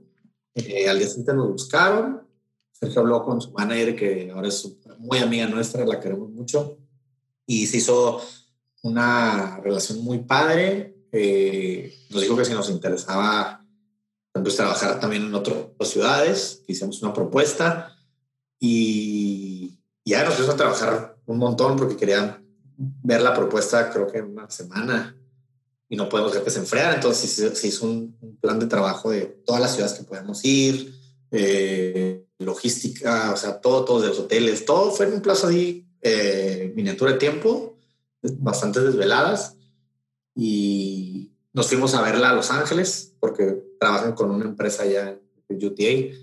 [0.56, 2.28] Eh, al día siguiente nos buscaron.
[2.74, 6.80] Sergio habló con su manager, que ahora es muy amiga nuestra, la queremos mucho.
[7.46, 8.22] Y se hizo
[8.84, 10.96] una relación muy padre.
[12.10, 13.66] nos dijo que si nos interesaba
[14.32, 17.98] pues, trabajar también en otras ciudades, hicimos una propuesta
[18.60, 22.46] y ya nos pusimos a trabajar un montón porque querían
[22.78, 25.18] ver la propuesta, creo que en una semana,
[25.90, 26.96] y no podemos ver que se enfriara.
[26.96, 30.94] Entonces se, hizo un, plan de trabajo de todas las ciudades que podemos ir,
[31.32, 35.88] eh, logística, o sea, todo, todo de los hoteles, todo fue en un plazo ahí,
[36.02, 37.73] eh, miniatura de tiempo,
[38.38, 39.58] bastante desveladas.
[40.36, 45.66] Y nos fuimos a verla a Los Ángeles porque trabajan con una empresa allá en
[45.66, 46.16] UTA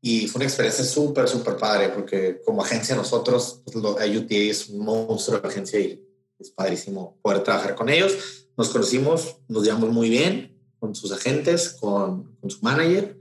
[0.00, 4.84] y fue una experiencia súper, súper padre, porque como agencia nosotros, pues, UTA es un
[4.84, 6.04] monstruo de agencia y
[6.38, 8.48] es padrísimo poder trabajar con ellos.
[8.56, 13.18] Nos conocimos, nos llevamos muy bien con sus agentes, con, con su manager.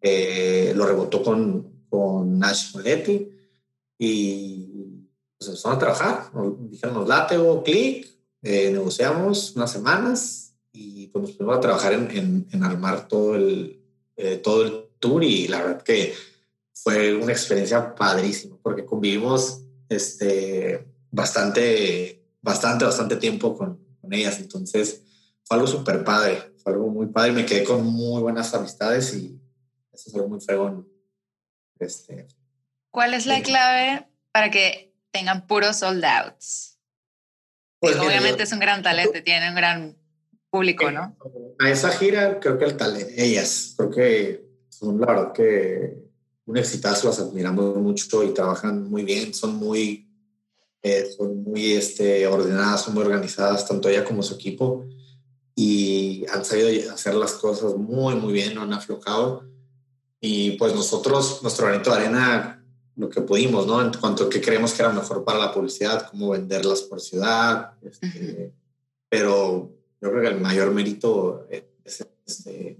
[0.00, 3.30] Eh, lo rebotó con, con Nash Moletti
[3.98, 4.93] y
[5.46, 6.30] pues empezaron a trabajar.
[6.34, 8.08] Nos dijeron, nos late o clic,
[8.42, 13.36] eh, negociamos unas semanas y pues nos pusimos a trabajar en, en, en armar todo
[13.36, 13.80] el,
[14.16, 14.84] eh, todo el
[15.22, 16.14] y la verdad que
[16.72, 24.40] fue una experiencia padrísima porque convivimos este, bastante, bastante, bastante tiempo con, con ellas.
[24.40, 25.02] Entonces
[25.44, 27.32] fue algo súper padre, fue algo muy padre.
[27.32, 29.38] Me quedé con muy buenas amistades y
[29.92, 30.88] eso es algo muy fregón.
[31.78, 32.26] Este,
[32.90, 36.76] ¿Cuál es la clave para que tengan puros sold outs?
[37.78, 39.96] Pues obviamente es un gran talento, tiene un gran
[40.50, 41.16] público, ¿no?
[41.60, 46.04] A esa gira creo que el talento, ellas, creo que son la verdad que
[46.46, 50.10] un exitazo, las admiramos mucho y trabajan muy bien, son muy,
[50.82, 54.84] eh, son muy este, ordenadas, son muy organizadas, tanto ella como su equipo,
[55.54, 59.44] y han sabido hacer las cosas muy, muy bien, no han aflojado.
[60.20, 62.63] Y pues nosotros, nuestro granito de arena,
[62.96, 63.82] lo que pudimos, ¿no?
[63.82, 67.72] En cuanto a qué creemos que era mejor para la publicidad, cómo venderlas por ciudad,
[67.82, 68.52] este,
[69.08, 72.78] pero yo creo que el mayor mérito es, este,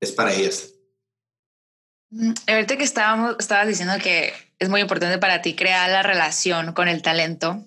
[0.00, 0.72] es para ellas.
[2.10, 6.72] Mm, ahorita que estábamos, estabas diciendo que es muy importante para ti crear la relación
[6.72, 7.64] con el talento,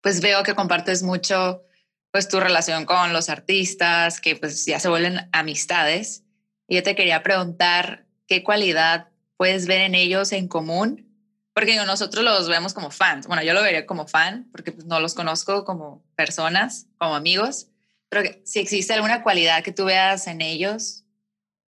[0.00, 1.62] pues veo que compartes mucho
[2.10, 6.22] pues tu relación con los artistas, que pues ya se vuelven amistades.
[6.66, 11.06] Y yo te quería preguntar qué cualidad puedes ver en ellos en común,
[11.54, 13.26] porque nosotros los vemos como fans.
[13.26, 17.68] Bueno, yo lo vería como fan, porque pues, no los conozco como personas, como amigos,
[18.08, 21.04] pero si existe alguna cualidad que tú veas en ellos,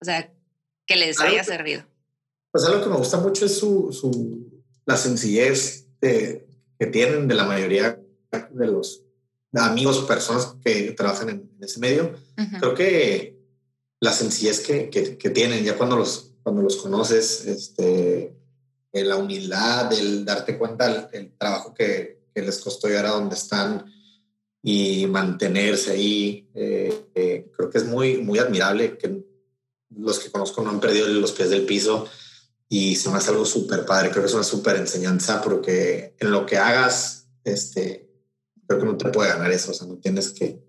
[0.00, 0.32] o sea,
[0.86, 1.84] que les haya servido.
[2.52, 6.46] Pues algo que me gusta mucho es su, su la sencillez de,
[6.78, 7.98] que tienen de la mayoría
[8.50, 9.02] de los
[9.52, 12.14] amigos o personas que trabajan en, ese medio.
[12.60, 13.36] Creo que
[14.00, 18.32] la sencillez que, que, tienen ya cuando los, cuando los conoces, este,
[18.92, 23.92] la humildad, el darte cuenta del, trabajo que, les costó llegar a donde están
[24.62, 29.24] y mantenerse ahí, eh, eh, creo que es muy, muy admirable que
[29.90, 32.06] los que conozco no han perdido los pies del piso
[32.68, 34.10] y se me hace algo súper padre.
[34.10, 38.08] Creo que es una súper enseñanza porque en lo que hagas, este,
[38.68, 39.72] creo que no te puede ganar eso.
[39.72, 40.62] O sea, no tienes que,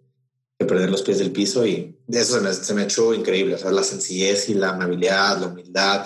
[0.65, 3.55] perder los pies del piso y eso se me, se me hecho increíble.
[3.55, 6.05] O sea, la sencillez y la amabilidad, la humildad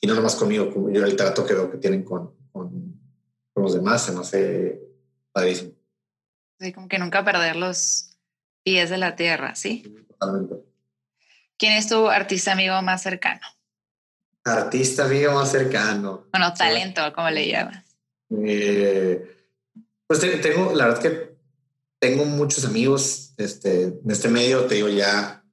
[0.00, 2.70] y no nomás conmigo, como yo el trato que veo que tienen con, con,
[3.52, 4.80] con los demás, se me hace
[5.32, 5.72] padrísimo.
[6.58, 8.16] Sí, como que nunca perder los
[8.62, 9.82] pies de la tierra, ¿sí?
[10.08, 10.56] Totalmente.
[11.58, 13.40] ¿Quién es tu artista amigo más cercano?
[14.44, 16.26] Artista amigo más cercano.
[16.32, 17.84] Bueno, talento, ¿cómo le llamas?
[18.30, 19.36] Eh,
[20.06, 21.35] pues tengo, la verdad que
[21.98, 25.44] tengo muchos amigos este, en este medio, te digo, ya,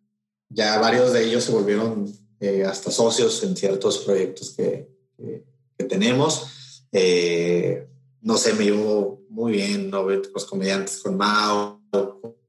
[0.49, 5.43] ya varios de ellos se volvieron eh, hasta socios en ciertos proyectos que, que,
[5.85, 6.81] tenemos.
[6.93, 7.87] Eh,
[8.21, 10.07] no sé, me llevo muy bien ¿no?
[10.09, 11.81] los comediantes, con Mao,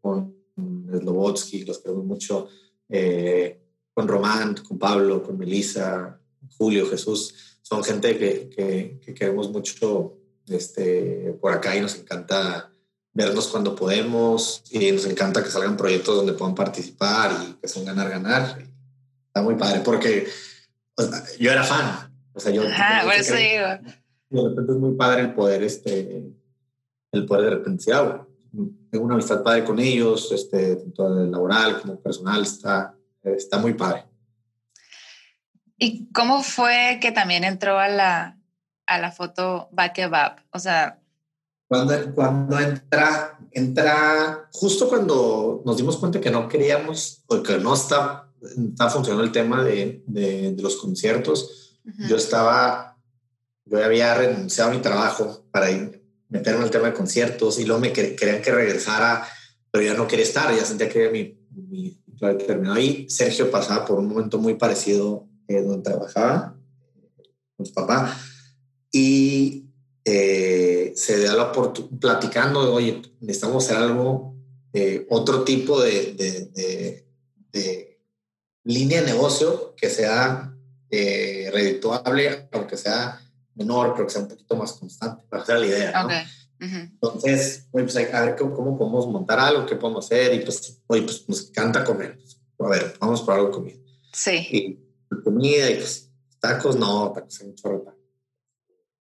[0.01, 2.49] con Slobotsky, los queremos mucho,
[2.89, 3.61] eh,
[3.93, 6.21] con Román, con Pablo, con Melissa,
[6.57, 7.59] Julio, Jesús.
[7.63, 12.71] Son gente que, que, que queremos mucho este, por acá y nos encanta
[13.15, 17.85] vernos cuando podemos y nos encanta que salgan proyectos donde puedan participar y que son
[17.85, 18.59] ganar, ganar.
[19.29, 20.27] Está muy padre porque
[21.39, 22.13] yo era fan.
[22.35, 22.67] O sea, yo...
[22.67, 23.67] Ajá, por eso digo.
[24.31, 26.25] De repente es muy padre el poder, este,
[27.13, 27.85] el poder de repente
[28.91, 34.05] tengo una amistad padre con ellos, este, tanto laboral como personal, está, está muy padre.
[35.79, 38.39] ¿Y cómo fue que también entró a la,
[38.87, 40.01] a la foto Back
[40.51, 41.01] O sea...
[41.67, 47.75] Cuando, cuando entra, entra, justo cuando nos dimos cuenta que no queríamos, o que no
[47.75, 52.99] está, está funcionando el tema de, de, los conciertos, yo estaba,
[53.65, 55.69] yo había renunciado a mi trabajo para
[56.29, 59.27] meterme en el tema de conciertos y luego me querían que regresara,
[59.71, 61.99] pero ya no quería estar, ya sentía que mi, mi,
[62.47, 63.07] terminó ahí.
[63.09, 66.57] Sergio pasaba por un momento muy parecido eh, donde trabajaba
[67.57, 68.17] con su papá
[68.91, 69.64] y
[70.05, 74.37] eh, se da la oportunidad, platicando, oye, necesitamos hacer algo,
[74.73, 77.05] eh, otro tipo de, de,
[77.53, 78.01] de,
[78.65, 80.55] línea de negocio que sea
[80.91, 83.21] eh, redituable, aunque sea
[83.55, 86.03] menor, pero que sea un poquito más constante, para hacer la idea.
[86.03, 86.09] ¿no?
[86.61, 91.29] Entonces, pues a ver cómo, podemos montar algo, qué podemos hacer, y pues, oye, pues
[91.29, 92.19] nos encanta comer.
[92.59, 93.77] a ver, vamos por algo de comida.
[94.13, 94.49] Sí.
[94.51, 98.04] Y comida, y pues tacos, no, tacos hay mucho chorro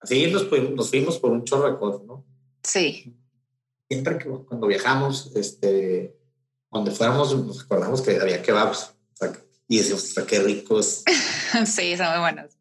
[0.00, 2.24] Así nos, nos fuimos por un chorro de cosas, ¿no?
[2.62, 3.16] Sí.
[3.88, 6.18] Siempre que cuando viajamos, este,
[6.70, 8.94] donde fuéramos, nos acordamos que había kebabs.
[9.68, 11.04] y decimos, qué ricos.
[11.66, 12.56] sí, son muy buenos.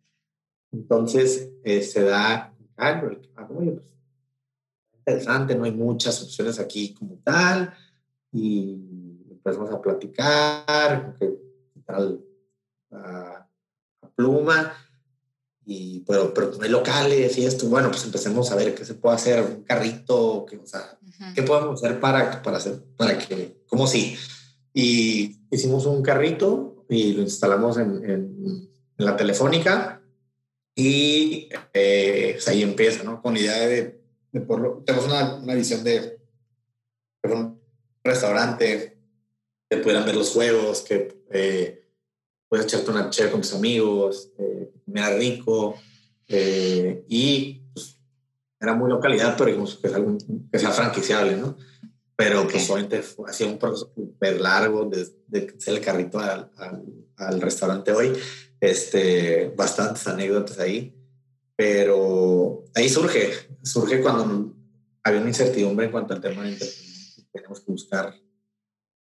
[0.71, 3.17] Entonces eh, se da, ah, pues,
[4.98, 7.74] interesante, no hay muchas opciones aquí como tal.
[8.32, 8.78] Y
[9.30, 11.38] empezamos a platicar, que
[11.86, 12.24] tal,
[12.91, 13.48] a
[14.15, 14.74] pluma
[15.65, 19.15] y pero, pero hay locales y esto, bueno, pues empecemos a ver qué se puede
[19.15, 20.97] hacer, un carrito, que, o sea,
[21.34, 24.15] qué podemos hacer para, para hacer, para que, como si.
[24.73, 30.01] Y hicimos un carrito y lo instalamos en, en, la telefónica
[30.73, 33.21] y eh, pues ahí empieza, ¿no?
[33.21, 34.01] Con la idea de,
[34.32, 36.17] de por tenemos una, una visión de,
[37.23, 37.60] un
[38.04, 38.97] restaurante,
[39.69, 41.88] que puedan ver los juegos, que eh,
[42.47, 45.77] puedes echarte una chela con tus amigos, eh, me rico
[46.29, 47.97] eh, y pues,
[48.62, 50.17] era muy localidad, pero digamos que, es algo,
[50.49, 51.58] que sea franquiciable, ¿no?
[52.15, 56.49] Pero pues obviamente fue, hacía un proceso súper largo desde de hacer el carrito al,
[57.17, 58.13] al, restaurante hoy,
[58.62, 60.95] este, bastantes anécdotas ahí,
[61.58, 64.53] pero ahí surge, surge cuando
[65.03, 66.58] había una incertidumbre en cuanto al tema de
[67.34, 68.15] tenemos que buscar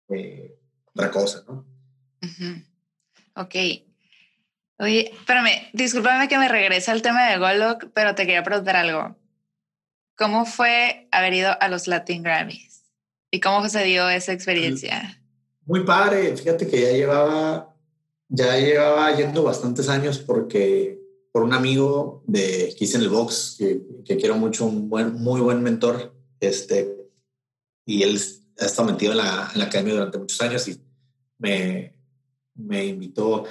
[0.10, 0.58] eh,
[0.92, 1.68] otra cosa, ¿no?
[3.36, 3.56] Ok.
[4.80, 9.16] Oye, espérame, discúlpame que me regrese al tema de Golok, pero te quería preguntar algo.
[10.18, 12.86] ¿Cómo fue haber ido a los Latin Grammys?
[13.32, 15.22] ¿Y cómo se dio esa experiencia?
[15.66, 17.76] Muy padre, fíjate que ya llevaba,
[18.28, 21.00] ya llevaba yendo bastantes años porque
[21.32, 25.42] por un amigo de hice en el box, que, que quiero mucho, un buen, muy
[25.42, 26.96] buen mentor, este,
[27.86, 28.20] y él
[28.60, 30.80] ha estado metido en la, en la academia durante muchos años y
[31.40, 31.98] me,
[32.54, 33.46] me invitó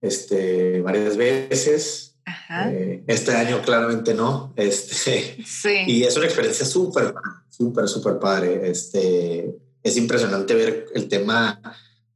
[0.00, 2.16] este, varias veces.
[2.50, 4.52] Eh, este año claramente no.
[4.56, 5.38] Este,
[5.86, 7.14] Y es una experiencia súper,
[7.48, 8.70] súper, súper padre.
[8.70, 11.60] Este, es impresionante ver el tema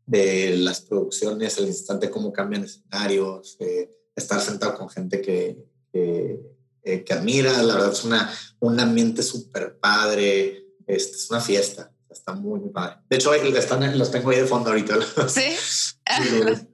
[0.07, 6.41] de las producciones, el instante cómo cambian escenarios, eh, estar sentado con gente que, que,
[6.85, 7.63] eh, admira.
[7.63, 10.67] La verdad es una, un ambiente súper padre.
[10.87, 11.91] Este, es una fiesta.
[12.11, 12.97] Está muy, muy padre.
[13.09, 14.99] De hecho, están, los tengo ahí de fondo ahorita.
[15.29, 15.57] Sí.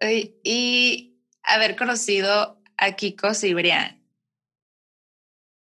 [0.00, 4.00] y haber conocido a Kiko Cibrián.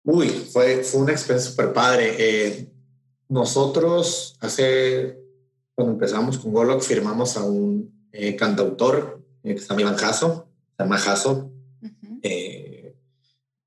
[0.04, 2.14] Uy, fue, fue una experiencia súper padre.
[2.18, 2.68] Eh,
[3.28, 5.18] nosotros hace,
[5.74, 10.48] cuando empezamos con Golok, firmamos a un eh, cantautor eh, que se llama Iván Jasso,
[10.76, 11.50] se llama Jasso.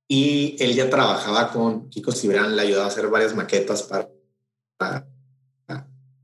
[0.10, 4.10] Y él ya trabajaba con Kiko Cibrán, le ayudaba a hacer varias maquetas para,
[4.78, 5.06] para,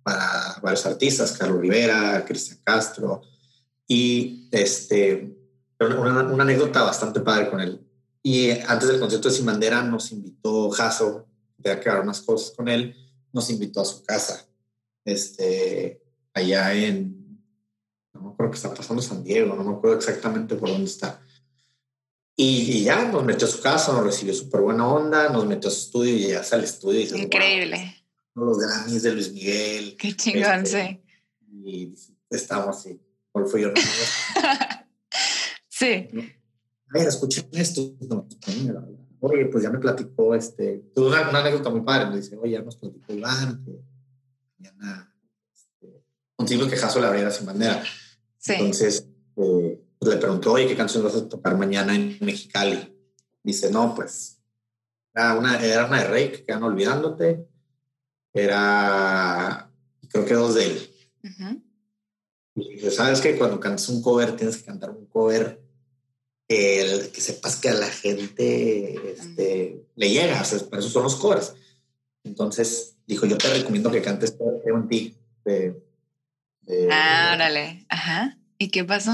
[0.03, 3.21] para varios artistas, Carlos Rivera, Cristian Castro.
[3.93, 5.37] Y este,
[5.79, 7.79] una, una, anécdota bastante padre con él.
[8.23, 11.27] Y antes del concierto de Sin Bandera nos invitó Jaso,
[11.59, 12.95] de que unas cosas con él,
[13.31, 14.47] nos invitó a su casa,
[15.05, 16.01] este,
[16.33, 17.39] allá en,
[18.13, 21.21] no me acuerdo que está pasando San Diego, no me acuerdo exactamente por dónde está.
[22.35, 25.71] Y, ya nos metió a su casa, nos recibió súper buena onda, nos metió a
[25.71, 28.03] su estudio y llegas al estudio y dices, Increíble.
[28.33, 29.95] los Grammys de Luis Miguel.
[29.99, 31.63] Qué chingón, este, sí.
[31.63, 31.95] Y
[32.31, 32.99] estamos así,
[33.34, 33.73] ¿cuál fue yo?
[35.67, 36.07] sí.
[36.89, 37.93] A ver, escuchen esto.
[39.19, 42.61] oye, pues ya me platicó, este, tuve una, anécdota muy padre, me dice, oye, ya
[42.61, 43.81] nos platicó Iván, que
[44.57, 45.13] mañana
[45.53, 46.05] este,
[46.38, 47.84] consigo que Jaso la abriera sin bandera.
[48.38, 48.53] Sí.
[48.53, 52.95] Entonces, eh, pues, le preguntó, oye, ¿qué canción vas a tocar mañana en Mexicali?
[53.43, 54.39] Dice, no, pues
[55.13, 57.47] era una, era una de Rey, que quedan olvidándote.
[58.34, 59.69] Era,
[60.09, 60.89] creo que dos de él.
[61.21, 61.62] Y dice,
[62.91, 65.63] ¿sabes que Cuando cantas un cover, tienes que cantar un cover
[66.47, 71.03] el, que sepas que a la gente este, le llega, o sea, para eso son
[71.03, 71.53] los covers.
[72.23, 74.35] Entonces dijo, yo te recomiendo que cantes
[74.65, 75.15] en ti.
[75.45, 75.81] De,
[76.91, 77.85] ah, órale.
[77.89, 78.37] Ajá.
[78.57, 79.11] ¿Y qué pasó?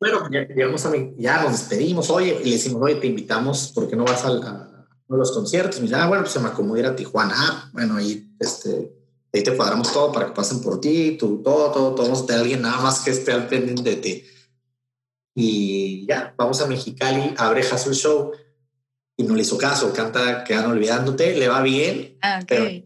[0.00, 3.88] Bueno, ya, llegamos a ya nos despedimos, oye, y le decimos, oye, te invitamos, ¿por
[3.88, 5.78] qué no vas a, a, los conciertos?
[5.78, 7.34] Y me dice, ah, bueno, pues se me acomoda ir a Tijuana.
[7.36, 8.92] Ah, bueno, ahí, este,
[9.32, 12.62] ahí te cuadramos todo para que pasen por ti, tú, todo, todo, todo, de alguien
[12.62, 14.24] nada más que esté al pendiente de ti.
[15.34, 18.32] Y ya, vamos a Mexicali, abre Hustle Show
[19.16, 22.84] y no le hizo caso, canta Quedan Olvidándote, le va bien, ah, okay.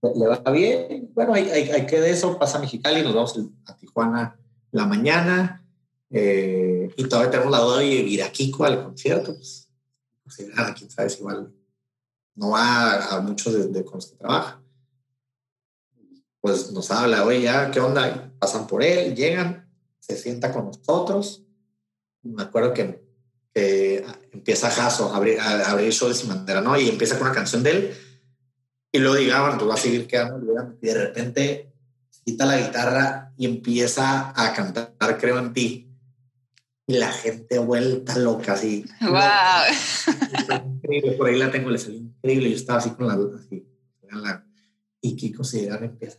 [0.00, 1.10] pero le va bien.
[1.14, 4.36] Bueno, hay, hay, hay que de eso, pasa a Mexicali, nos vamos a Tijuana
[4.72, 5.60] la mañana
[6.10, 9.34] eh, y todavía tenemos la duda de ir a Kiko al concierto.
[9.34, 9.68] Pues,
[10.24, 11.52] pues nada, quién sabe si igual
[12.34, 14.59] no va a, muchos de, con los que trabaja.
[16.40, 18.32] Pues nos habla, oye, ya, ¿qué onda?
[18.38, 19.68] pasan por él, llegan,
[19.98, 21.44] se sienta con nosotros.
[22.22, 23.04] Me acuerdo que,
[23.52, 26.78] que empieza Jaso a abrir, a abrir show de Sin Bandera, ¿no?
[26.78, 27.94] Y empieza con una canción de él.
[28.92, 30.38] Y luego diga, pues va a seguir quedando.
[30.80, 31.72] Y de repente
[32.24, 35.90] quita la guitarra y empieza a cantar Creo en ti
[36.90, 38.84] y la gente vuelta loca así.
[39.00, 39.20] ¡Wow!
[40.66, 42.50] increíble, por ahí la tengo, le salió increíble.
[42.50, 43.64] Yo estaba así con la luz así.
[45.00, 46.18] Y Kiko se empieza,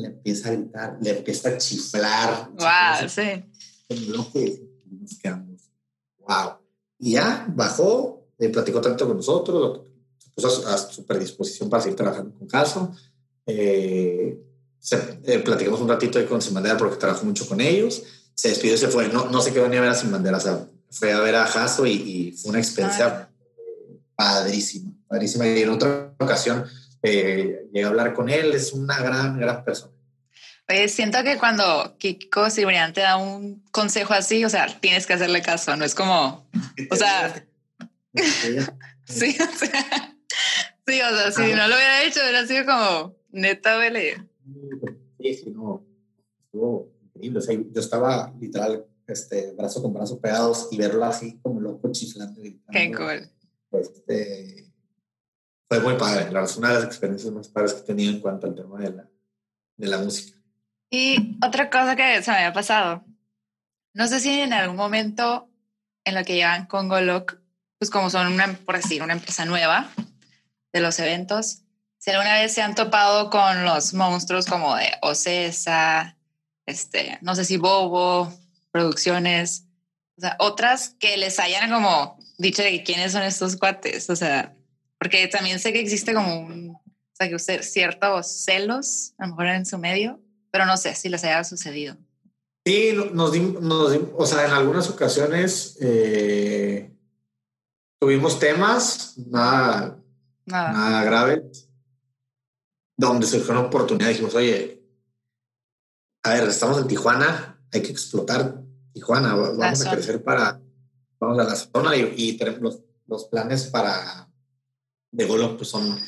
[0.00, 2.50] le empieza a gritar, le empieza a chiflar.
[2.52, 3.08] ¡Wow!
[3.08, 3.44] Sí.
[4.08, 5.62] Lo que nos quedamos.
[6.18, 6.58] ¡Wow!
[6.98, 9.80] Y ya bajó, le platicó tanto con nosotros,
[10.18, 12.92] se puso a, su predisposición para seguir trabajando con Caso.
[13.46, 14.38] Eh,
[15.24, 18.02] eh, platicamos un ratito de con Semandera porque trabajo mucho con ellos
[18.36, 19.08] se despidió y se fue.
[19.08, 21.34] No, no sé qué venía a ver a Sin Bandera, o sea, fue a ver
[21.34, 23.30] a Jaso y, fue una experiencia
[24.14, 25.48] padrísima, padrísima.
[25.48, 26.64] Y en otra ocasión
[27.02, 29.92] eh, llegué a hablar con él, es una gran, gran persona.
[30.68, 35.12] Oye, siento que cuando Kiko Cibrián te da un consejo así, o sea, tienes que
[35.12, 36.48] hacerle caso, no es como,
[36.90, 37.46] o sea,
[39.04, 40.16] sí, o sea,
[40.86, 44.24] sí, o sea, si no lo hubiera hecho, hubiera sido como, neta, vele.
[45.20, 45.86] Sí, sí, no,
[46.44, 52.42] estuvo yo estaba literal, este, brazo con brazo pegados y verlo así como loco chiflando.
[52.42, 53.28] Qué cool.
[53.70, 54.65] Pues, este,
[55.68, 56.30] fue muy padre.
[56.30, 58.78] La es una de las experiencias más padres que he tenido en cuanto al tema
[58.78, 59.08] de la,
[59.76, 60.36] de la música.
[60.90, 63.04] Y otra cosa que se me había pasado,
[63.92, 65.50] no sé si en algún momento
[66.04, 67.38] en lo que llevan con Goloc,
[67.78, 69.90] pues como son una, por decir, una empresa nueva
[70.72, 71.62] de los eventos,
[71.98, 76.16] si alguna vez se han topado con los monstruos como de Ocesa,
[76.64, 78.32] este, no sé si Bobo,
[78.70, 79.64] producciones,
[80.16, 84.55] o sea, otras que les hayan como dicho de quiénes son estos cuates, o sea,
[85.06, 86.82] porque también sé que existe como un, o
[87.12, 91.08] sea, que usted ciertos celos, a lo mejor en su medio, pero no sé si
[91.08, 91.96] les haya sucedido.
[92.64, 93.62] Sí, nos dimos,
[94.16, 96.92] o sea, en algunas ocasiones eh,
[98.00, 99.96] tuvimos temas, nada,
[100.44, 100.72] nada.
[100.72, 101.68] nada graves,
[102.96, 104.82] donde surgió una oportunidad, dijimos, oye,
[106.24, 108.60] a ver, estamos en Tijuana, hay que explotar
[108.92, 110.60] Tijuana, vamos a crecer para,
[111.20, 114.26] vamos a la zona y, tenemos los, planes para
[115.16, 115.98] de Golo, pues son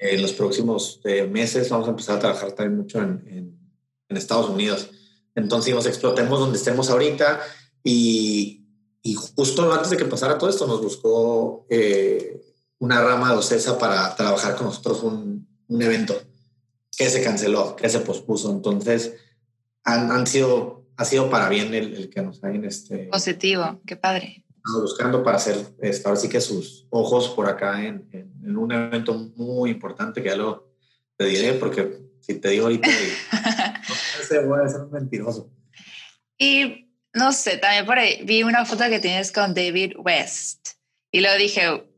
[0.00, 3.56] eh, en los próximos eh, meses vamos a empezar a trabajar también mucho en,
[4.08, 4.88] en, Estados Unidos.
[5.34, 7.40] Entonces, nos explotemos donde estemos ahorita
[7.84, 8.64] y,
[9.02, 12.40] y, justo antes de que pasara todo esto nos buscó eh,
[12.78, 16.14] una rama de Ocesa para trabajar con nosotros un, un evento
[16.96, 18.50] que se canceló, que se pospuso.
[18.50, 19.14] Entonces,
[19.84, 23.08] han, sido, ha sido para bien el, que nos hayan este...
[23.08, 24.45] Positivo, qué padre.
[24.74, 29.14] Buscando para hacer, este, ahora sí que sus ojos por acá en, en, un evento
[29.36, 30.72] muy importante que ya lo
[31.16, 32.88] te diré, porque si te digo ahorita,
[33.88, 35.50] no sé, voy a ser un mentiroso.
[36.38, 40.68] Y no sé, también por ahí vi una foto que tienes con David West
[41.10, 41.88] y lo dije,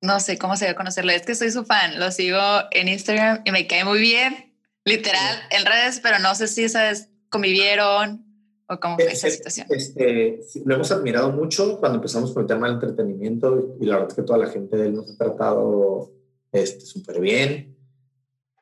[0.00, 2.40] no sé cómo se va a conocerlo, es que soy su fan, lo sigo
[2.72, 4.54] en Instagram y me cae muy bien,
[4.84, 8.25] literal, en redes, pero no sé si esas convivieron
[8.68, 9.66] o cómo fue esa situación.
[9.70, 14.10] Este, lo hemos admirado mucho cuando empezamos con el tema del entretenimiento y la verdad
[14.10, 16.12] es que toda la gente de él nos ha tratado
[16.52, 17.76] súper este, bien.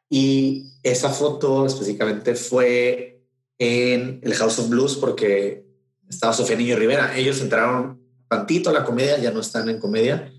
[0.08, 3.22] Y esa foto específicamente fue
[3.58, 5.66] en el House of Blues porque
[6.08, 7.16] estaba Sofía Niño Rivera.
[7.16, 10.32] Ellos entraron tantito a la comedia, ya no están en comedia,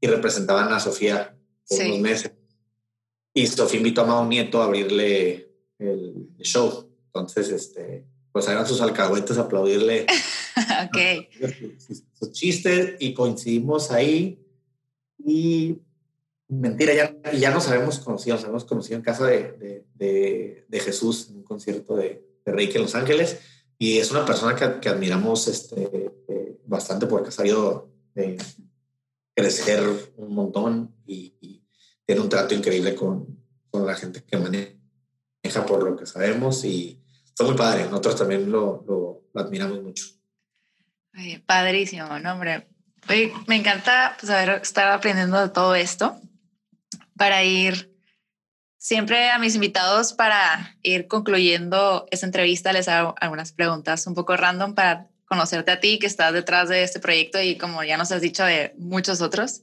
[0.00, 1.36] y representaban a Sofía
[1.68, 2.32] por unos meses.
[3.32, 6.90] Y Sofía invitó a Mao Nieto a abrirle el, show.
[7.06, 10.06] Entonces, este, pues eran sus alcahuetes aplaudirle
[10.88, 11.28] okay.
[12.18, 14.44] sus, chistes y coincidimos ahí.
[15.24, 15.78] Y
[16.48, 21.28] mentira, ya, ya nos habíamos conocido, nos habíamos conocido en casa de, de, de, Jesús
[21.30, 23.38] en un concierto de, de Reiki en Los Ángeles.
[23.78, 28.36] Y es una persona que, que admiramos este, eh, bastante porque ha sabido eh,
[29.32, 29.80] crecer
[30.16, 31.62] un montón y,
[32.04, 33.38] tiene un trato increíble con,
[33.70, 37.03] con, la gente que maneja por lo que sabemos y
[37.34, 37.84] fue muy padre.
[37.84, 40.04] Nosotros también lo, lo, admiramos mucho.
[41.46, 42.68] padrísimo, ¿no, hombre?
[43.46, 46.18] me encanta saber pues, estar aprendiendo de todo esto
[47.16, 47.94] para ir
[48.78, 54.36] siempre a mis invitados para ir concluyendo esta entrevista les hago algunas preguntas un poco
[54.36, 58.12] random para conocerte a ti que estás detrás de este proyecto y como ya nos
[58.12, 59.62] has dicho de muchos otros.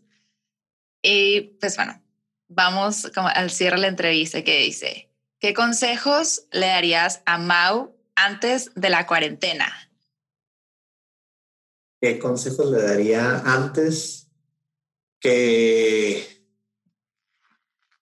[1.02, 2.02] Y pues bueno,
[2.48, 5.11] vamos como al cierre de la entrevista que dice,
[5.42, 9.68] ¿qué consejos le darías a Mau antes de la cuarentena?
[12.00, 14.30] ¿Qué consejos le daría antes
[15.20, 16.46] que,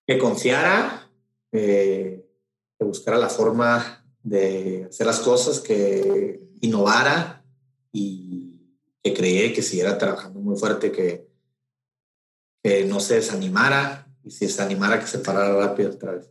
[0.06, 1.10] que confiara,
[1.52, 2.26] eh,
[2.78, 7.42] que buscara la forma de hacer las cosas, que innovara,
[7.92, 11.26] y que creía que siguiera trabajando muy fuerte, que,
[12.62, 16.30] que no se desanimara y si se animara que se parara rápido otra vez.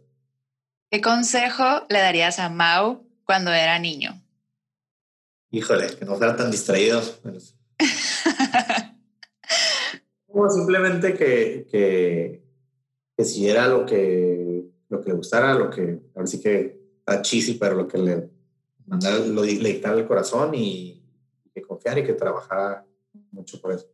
[0.92, 4.20] ¿Qué consejo le darías a Mau cuando era niño?
[5.52, 7.02] Híjole, que no fuera tan distraído.
[10.28, 12.44] Como simplemente que, que,
[13.16, 17.56] que siguiera lo que, lo que le gustara, lo que, ahora sí que está cheesy,
[17.56, 18.30] pero lo que le
[18.88, 20.96] mandara, lo, le dictara el corazón y,
[21.68, 22.86] confiar y que trabajar
[23.32, 23.86] mucho por eso.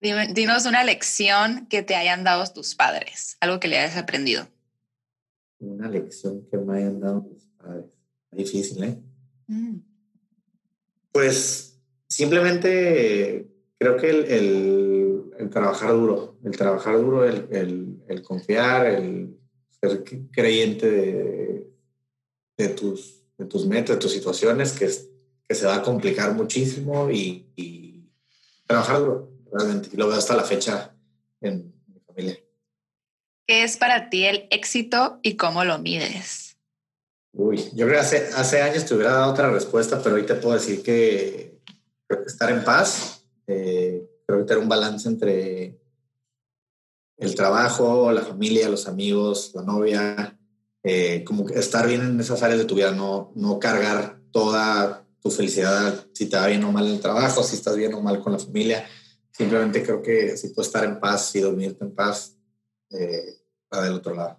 [0.00, 4.46] dinos una lección que te hayan dado tus padres, algo que le hayas aprendido.
[5.60, 7.86] Una lección que me hayan dado mis padres.
[8.32, 8.98] Difícil, ¿eh?
[9.46, 9.76] Mm.
[11.12, 13.48] Pues simplemente
[13.78, 14.24] creo que el,
[15.38, 19.36] el, trabajar duro, el trabajar duro, el, el confiar, el
[19.80, 21.70] ser creyente de,
[22.56, 25.10] de, tus, de tus metas, de tus situaciones, que es
[25.50, 28.06] que se va a complicar muchísimo y,
[28.68, 29.88] trabajar duro, realmente.
[29.92, 30.94] Y lo veo hasta la fecha
[31.40, 32.38] en mi familia.
[33.50, 36.56] ¿Qué es para ti el éxito y cómo lo mides?
[37.32, 40.36] Uy, yo creo que hace, hace años te hubiera dado otra respuesta, pero hoy te
[40.36, 41.58] puedo decir que
[42.06, 45.80] creo que estar en paz, eh, creo que tener un balance entre
[47.16, 50.38] el trabajo, la familia, los amigos, la novia,
[50.84, 55.28] eh, como estar bien en esas áreas de tu vida, no, no cargar toda tu
[55.32, 58.32] felicidad, si te va bien o mal el trabajo, si estás bien o mal con
[58.32, 58.86] la familia.
[59.32, 62.36] Simplemente creo que si puedes estar en paz y dormirte en paz,
[62.90, 63.39] eh,
[63.70, 64.38] del otro lado.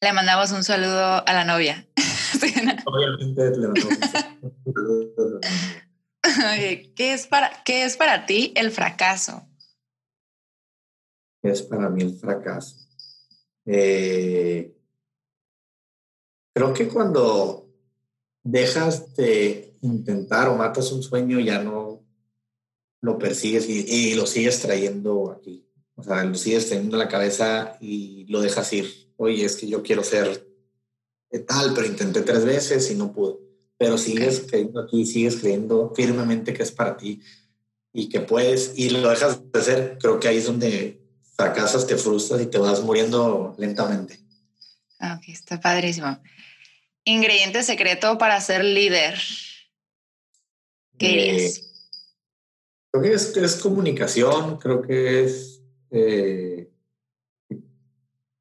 [0.00, 1.86] Le mandamos un saludo a la novia.
[2.86, 3.98] Obviamente le mandamos
[4.42, 5.40] un saludo.
[6.96, 9.46] ¿qué, es para, ¿Qué es para ti el fracaso?
[11.42, 12.76] ¿Qué es para mí el fracaso?
[13.64, 14.76] Eh,
[16.54, 17.68] creo que cuando
[18.42, 22.02] dejas de intentar o matas un sueño, ya no
[23.00, 25.64] lo persigues y, lo sigues trayendo aquí.
[25.96, 29.12] O sea, lo sigues teniendo en la cabeza y lo dejas ir.
[29.16, 30.46] Oye, es que yo quiero ser
[31.46, 33.36] tal, pero intenté tres veces y no pude.
[33.78, 37.20] Pero sigues creyendo aquí, sigues creyendo firmemente que es para ti
[37.92, 39.98] y que puedes y lo dejas de hacer.
[40.00, 41.02] Creo que ahí es donde
[41.36, 44.18] fracasas, te frustras y te vas muriendo lentamente.
[44.98, 46.18] Ah, ok, está padrísimo.
[47.04, 49.18] Ingrediente secreto para ser líder.
[50.98, 51.62] ¿Qué es?
[52.90, 55.55] Creo que es, comunicación, creo que es
[55.90, 56.70] eh,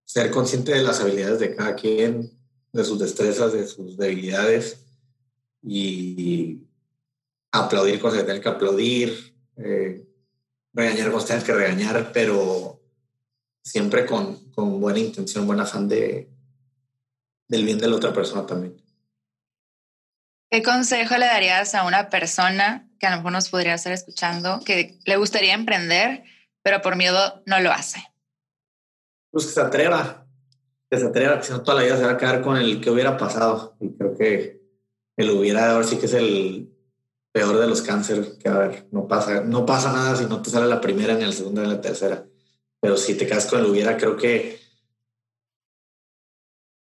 [0.04, 2.32] ser consciente de las habilidades de cada quien,
[2.72, 4.86] de sus destrezas, de sus debilidades
[5.62, 6.62] y
[7.52, 10.06] aplaudir cuando se tiene que aplaudir, eh,
[10.74, 12.82] regañar cuando tengas que regañar, pero
[13.64, 16.30] siempre con, con buena intención, buen afán de,
[17.48, 18.82] del bien de la otra persona también.
[20.52, 24.62] ¿Qué consejo le darías a una persona que a lo mejor nos podría estar escuchando,
[24.64, 26.24] que le gustaría emprender,
[26.66, 28.00] pero por miedo no lo hace?
[29.30, 30.26] Pues que se atreva,
[30.90, 32.82] que se atreva, que si no toda la vida se va a quedar con el
[32.82, 33.78] que hubiera pasado.
[33.80, 34.62] Y creo que
[35.16, 36.76] el hubiera ahora sí que es el
[37.32, 40.50] peor de los cánceres que a ver, no pasa, no pasa nada si no te
[40.50, 42.26] sale la primera, ni la segunda, ni la tercera.
[42.82, 44.60] Pero si te quedas con el hubiera, creo que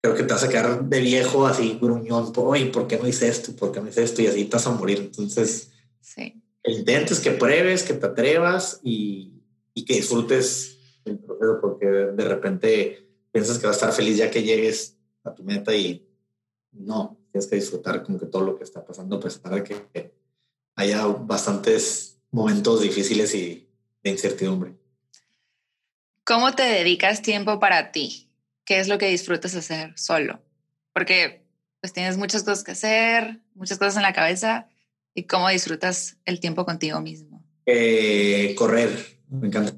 [0.01, 3.27] creo que te vas a quedar de viejo así gruñón, oye, ¿por qué no hice
[3.27, 3.53] esto?
[3.57, 4.21] ¿Por qué no hice esto?
[4.21, 4.99] Y así te vas a morir.
[4.99, 6.41] Entonces, sí.
[6.63, 9.34] el intento que pruebes, que te atrevas y,
[9.75, 14.31] y, que disfrutes el proceso, porque de repente piensas que vas a estar feliz ya
[14.31, 16.07] que llegues a tu meta y
[16.71, 20.15] no, tienes que disfrutar como que todo lo que está pasando, pues para que
[20.75, 23.69] haya bastantes momentos difíciles y
[24.01, 24.73] de incertidumbre.
[26.23, 28.25] ¿Cómo te dedicas tiempo para ti?
[28.65, 30.41] qué es lo que disfrutas hacer solo.
[30.91, 31.45] Porque
[31.79, 34.67] pues tienes muchas cosas que hacer, muchas cosas en la cabeza
[35.13, 37.43] y cómo disfrutas el tiempo contigo mismo.
[37.65, 39.73] Eh, correr, me encanta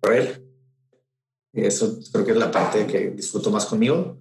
[0.00, 0.42] correr.
[1.52, 4.18] Eso creo que es la parte que disfruto más conmigo.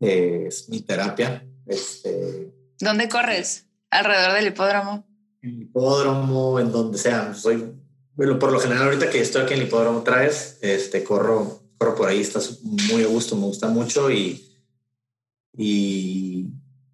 [0.00, 1.46] Eh, es mi terapia.
[1.66, 3.66] Este, ¿Dónde corres?
[3.90, 5.06] ¿Alrededor del hipódromo?
[5.42, 7.34] En el hipódromo, en donde sea.
[7.34, 7.72] Soy,
[8.14, 12.08] bueno, por lo general ahorita que estoy aquí en el hipódromo traes, este, corro por
[12.08, 14.40] ahí, estás muy a gusto, me gusta mucho y,
[15.56, 16.46] y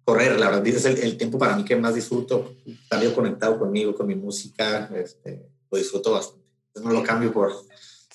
[0.03, 3.93] correr, la verdad, es el, tiempo para mí que más disfruto, estar yo conectado conmigo,
[3.93, 6.38] con mi música, este, lo disfruto bastante.
[6.83, 7.53] No lo cambio por,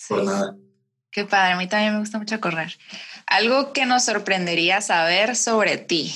[0.09, 0.57] por nada.
[1.11, 2.77] Qué padre, a mí también me gusta mucho correr.
[3.27, 6.13] Algo que nos sorprendería saber sobre ti,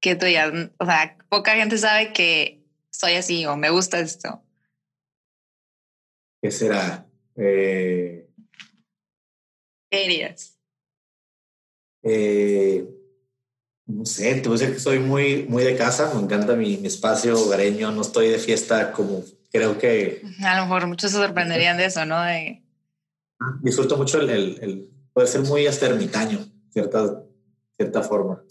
[0.00, 4.42] que tú ya, o sea, poca gente sabe que soy así o me gusta esto.
[6.40, 7.06] ¿Qué será?
[7.36, 8.26] Eh,
[12.02, 12.88] eh,
[13.86, 16.74] no sé, te voy a decir que soy muy, muy de casa, me encanta mi,
[16.86, 19.24] espacio hogareño, no estoy de fiesta como
[19.56, 20.22] creo que...
[20.44, 22.20] A lo mejor muchos se sorprenderían de eso, ¿no?
[22.22, 22.62] De...
[23.62, 26.38] Disfruto mucho el, el, puede ser muy hasta ermitaño,
[26.70, 27.22] cierta,
[27.76, 28.42] cierta forma.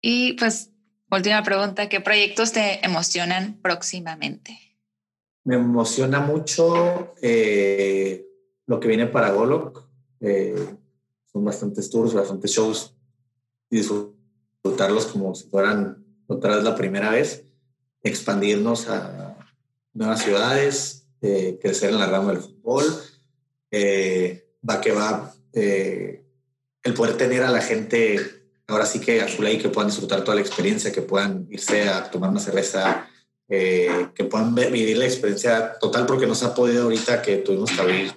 [0.00, 0.70] Y pues,
[1.10, 4.58] última pregunta, ¿qué proyectos te emocionan próximamente?
[5.44, 8.26] Me emociona mucho eh,
[8.66, 9.88] lo que viene para Golok
[10.20, 10.54] eh,
[11.32, 12.94] son bastantes tours, bastantes shows
[13.70, 17.46] y disfrutarlos como si fueran otra vez la primera vez,
[18.02, 19.27] expandirnos a
[19.98, 22.84] nuevas ciudades, eh, crecer en la rama del fútbol,
[23.70, 28.20] eh, va que va el poder tener a la gente
[28.68, 31.88] ahora sí que a su ley que puedan disfrutar toda la experiencia, que puedan irse
[31.88, 33.08] a tomar una cerveza,
[33.48, 37.80] que puedan vivir la experiencia total, porque no se ha podido ahorita que tuvimos que
[37.80, 38.12] abrir,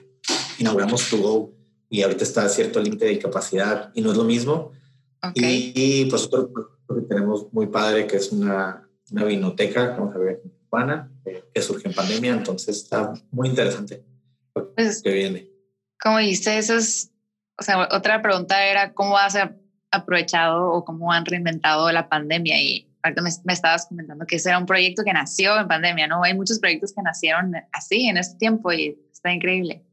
[0.60, 1.54] inauguramos To Go
[1.90, 4.72] y ahorita está cierto límite de capacidad y no es lo mismo.
[5.36, 6.52] Y, pues otro
[6.88, 11.11] que tenemos muy padre que es una, una vinoteca, como se ve en Tijuana, eh,
[11.24, 14.04] que surge en pandemia, entonces está muy interesante
[14.56, 15.50] lo pues, que viene.
[16.02, 17.12] Como dijiste, eso es,
[17.58, 19.38] o sea, otra pregunta era cómo has
[19.92, 24.50] aprovechado o cómo han reinventado la pandemia y ahorita me, me, estabas comentando que ese
[24.50, 26.24] era un proyecto que nació en pandemia, ¿no?
[26.24, 29.84] Hay muchos proyectos que nacieron así en este tiempo y está increíble.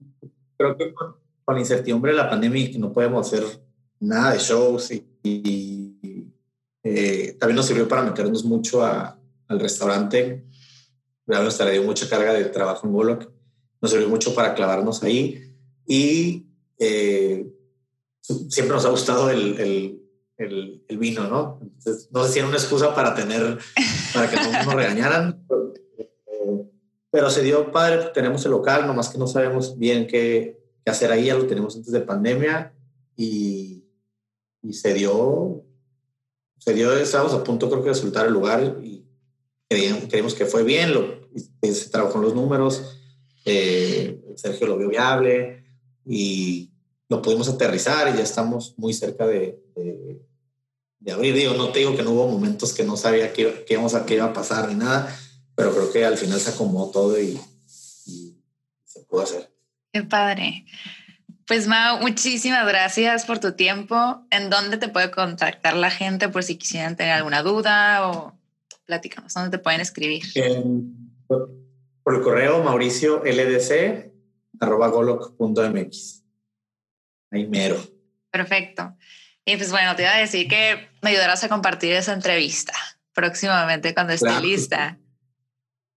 [0.56, 3.44] Creo que con la incertidumbre de la pandemia y no podemos hacer
[4.00, 5.04] nada de shows y,
[6.84, 9.18] eh, también nos sirvió para meternos mucho a,
[9.48, 10.44] al restaurante.
[11.28, 13.30] Nos traía mucha carga de trabajo en Bullock.
[13.80, 15.54] Nos sirvió mucho para clavarnos ahí
[15.86, 16.46] y
[16.78, 17.46] eh,
[18.20, 20.00] siempre nos ha gustado el,
[20.38, 21.60] el, el, vino, ¿no?
[21.62, 23.58] Entonces, no era una excusa para tener,
[24.14, 25.46] para que no nos regañaran,
[27.10, 31.26] pero se dio padre, tenemos el local, nomás que no sabemos bien qué, hacer ahí,
[31.26, 32.72] ya lo tenemos antes de pandemia
[33.14, 33.84] y,
[34.62, 35.62] y se dio,
[36.56, 39.04] se dio, estábamos a punto creo que de soltar el lugar y
[39.68, 41.17] creíamos, que fue bien, lo,
[41.62, 42.96] se trabajó en los números,
[43.44, 45.64] eh, Sergio lo vio viable
[46.04, 46.70] y
[47.08, 49.58] lo pudimos aterrizar y ya estamos muy cerca de,
[51.00, 51.34] de, abrir.
[51.34, 54.04] Digo, no te digo que no hubo momentos que no sabía qué, qué, íbamos a,
[54.04, 55.16] qué iba a pasar ni nada,
[55.54, 57.40] pero creo que al final se acomodó todo y,
[58.06, 58.36] y
[58.84, 59.50] se pudo hacer.
[59.92, 60.66] Qué padre.
[61.46, 64.22] Pues Mao, muchísimas gracias por tu tiempo.
[64.30, 68.38] ¿En dónde te puede contactar la gente por si quisieran tener alguna duda o
[68.88, 70.24] platícanos, ¿dónde te pueden escribir?
[71.28, 74.10] Por el correo mauricio ldc
[74.60, 76.24] arroba goloc.mx.
[77.30, 77.76] Ahí mero.
[78.30, 78.96] Perfecto.
[79.44, 82.72] Y pues bueno, te iba a decir que me ayudarás a compartir esa entrevista
[83.12, 84.98] próximamente cuando esté lista.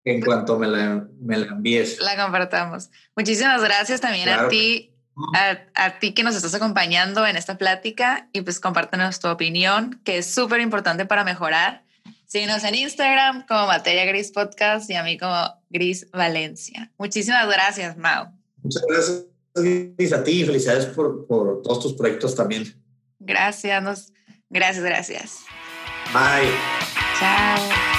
[0.05, 2.01] en cuanto me la, me la envíes.
[2.01, 2.91] La compartamos.
[3.17, 4.95] Muchísimas gracias también a ti,
[5.35, 10.01] a, a, ti que nos estás acompañando en esta plática y pues compártenos tu opinión,
[10.05, 11.85] que es súper importante para mejorar.
[12.29, 15.35] Síguenos en Instagram como Materia Gris Podcast y a mí como
[15.71, 16.93] Gris Valencia.
[16.99, 18.27] Muchísimas gracias, Mau.
[18.63, 22.65] Muchas gracias a ti y felicidades por, por todos tus proyectos también.
[23.19, 24.13] Gracias, nos,
[24.51, 25.39] gracias, gracias.
[26.13, 26.53] Bye.
[27.19, 27.98] Chao.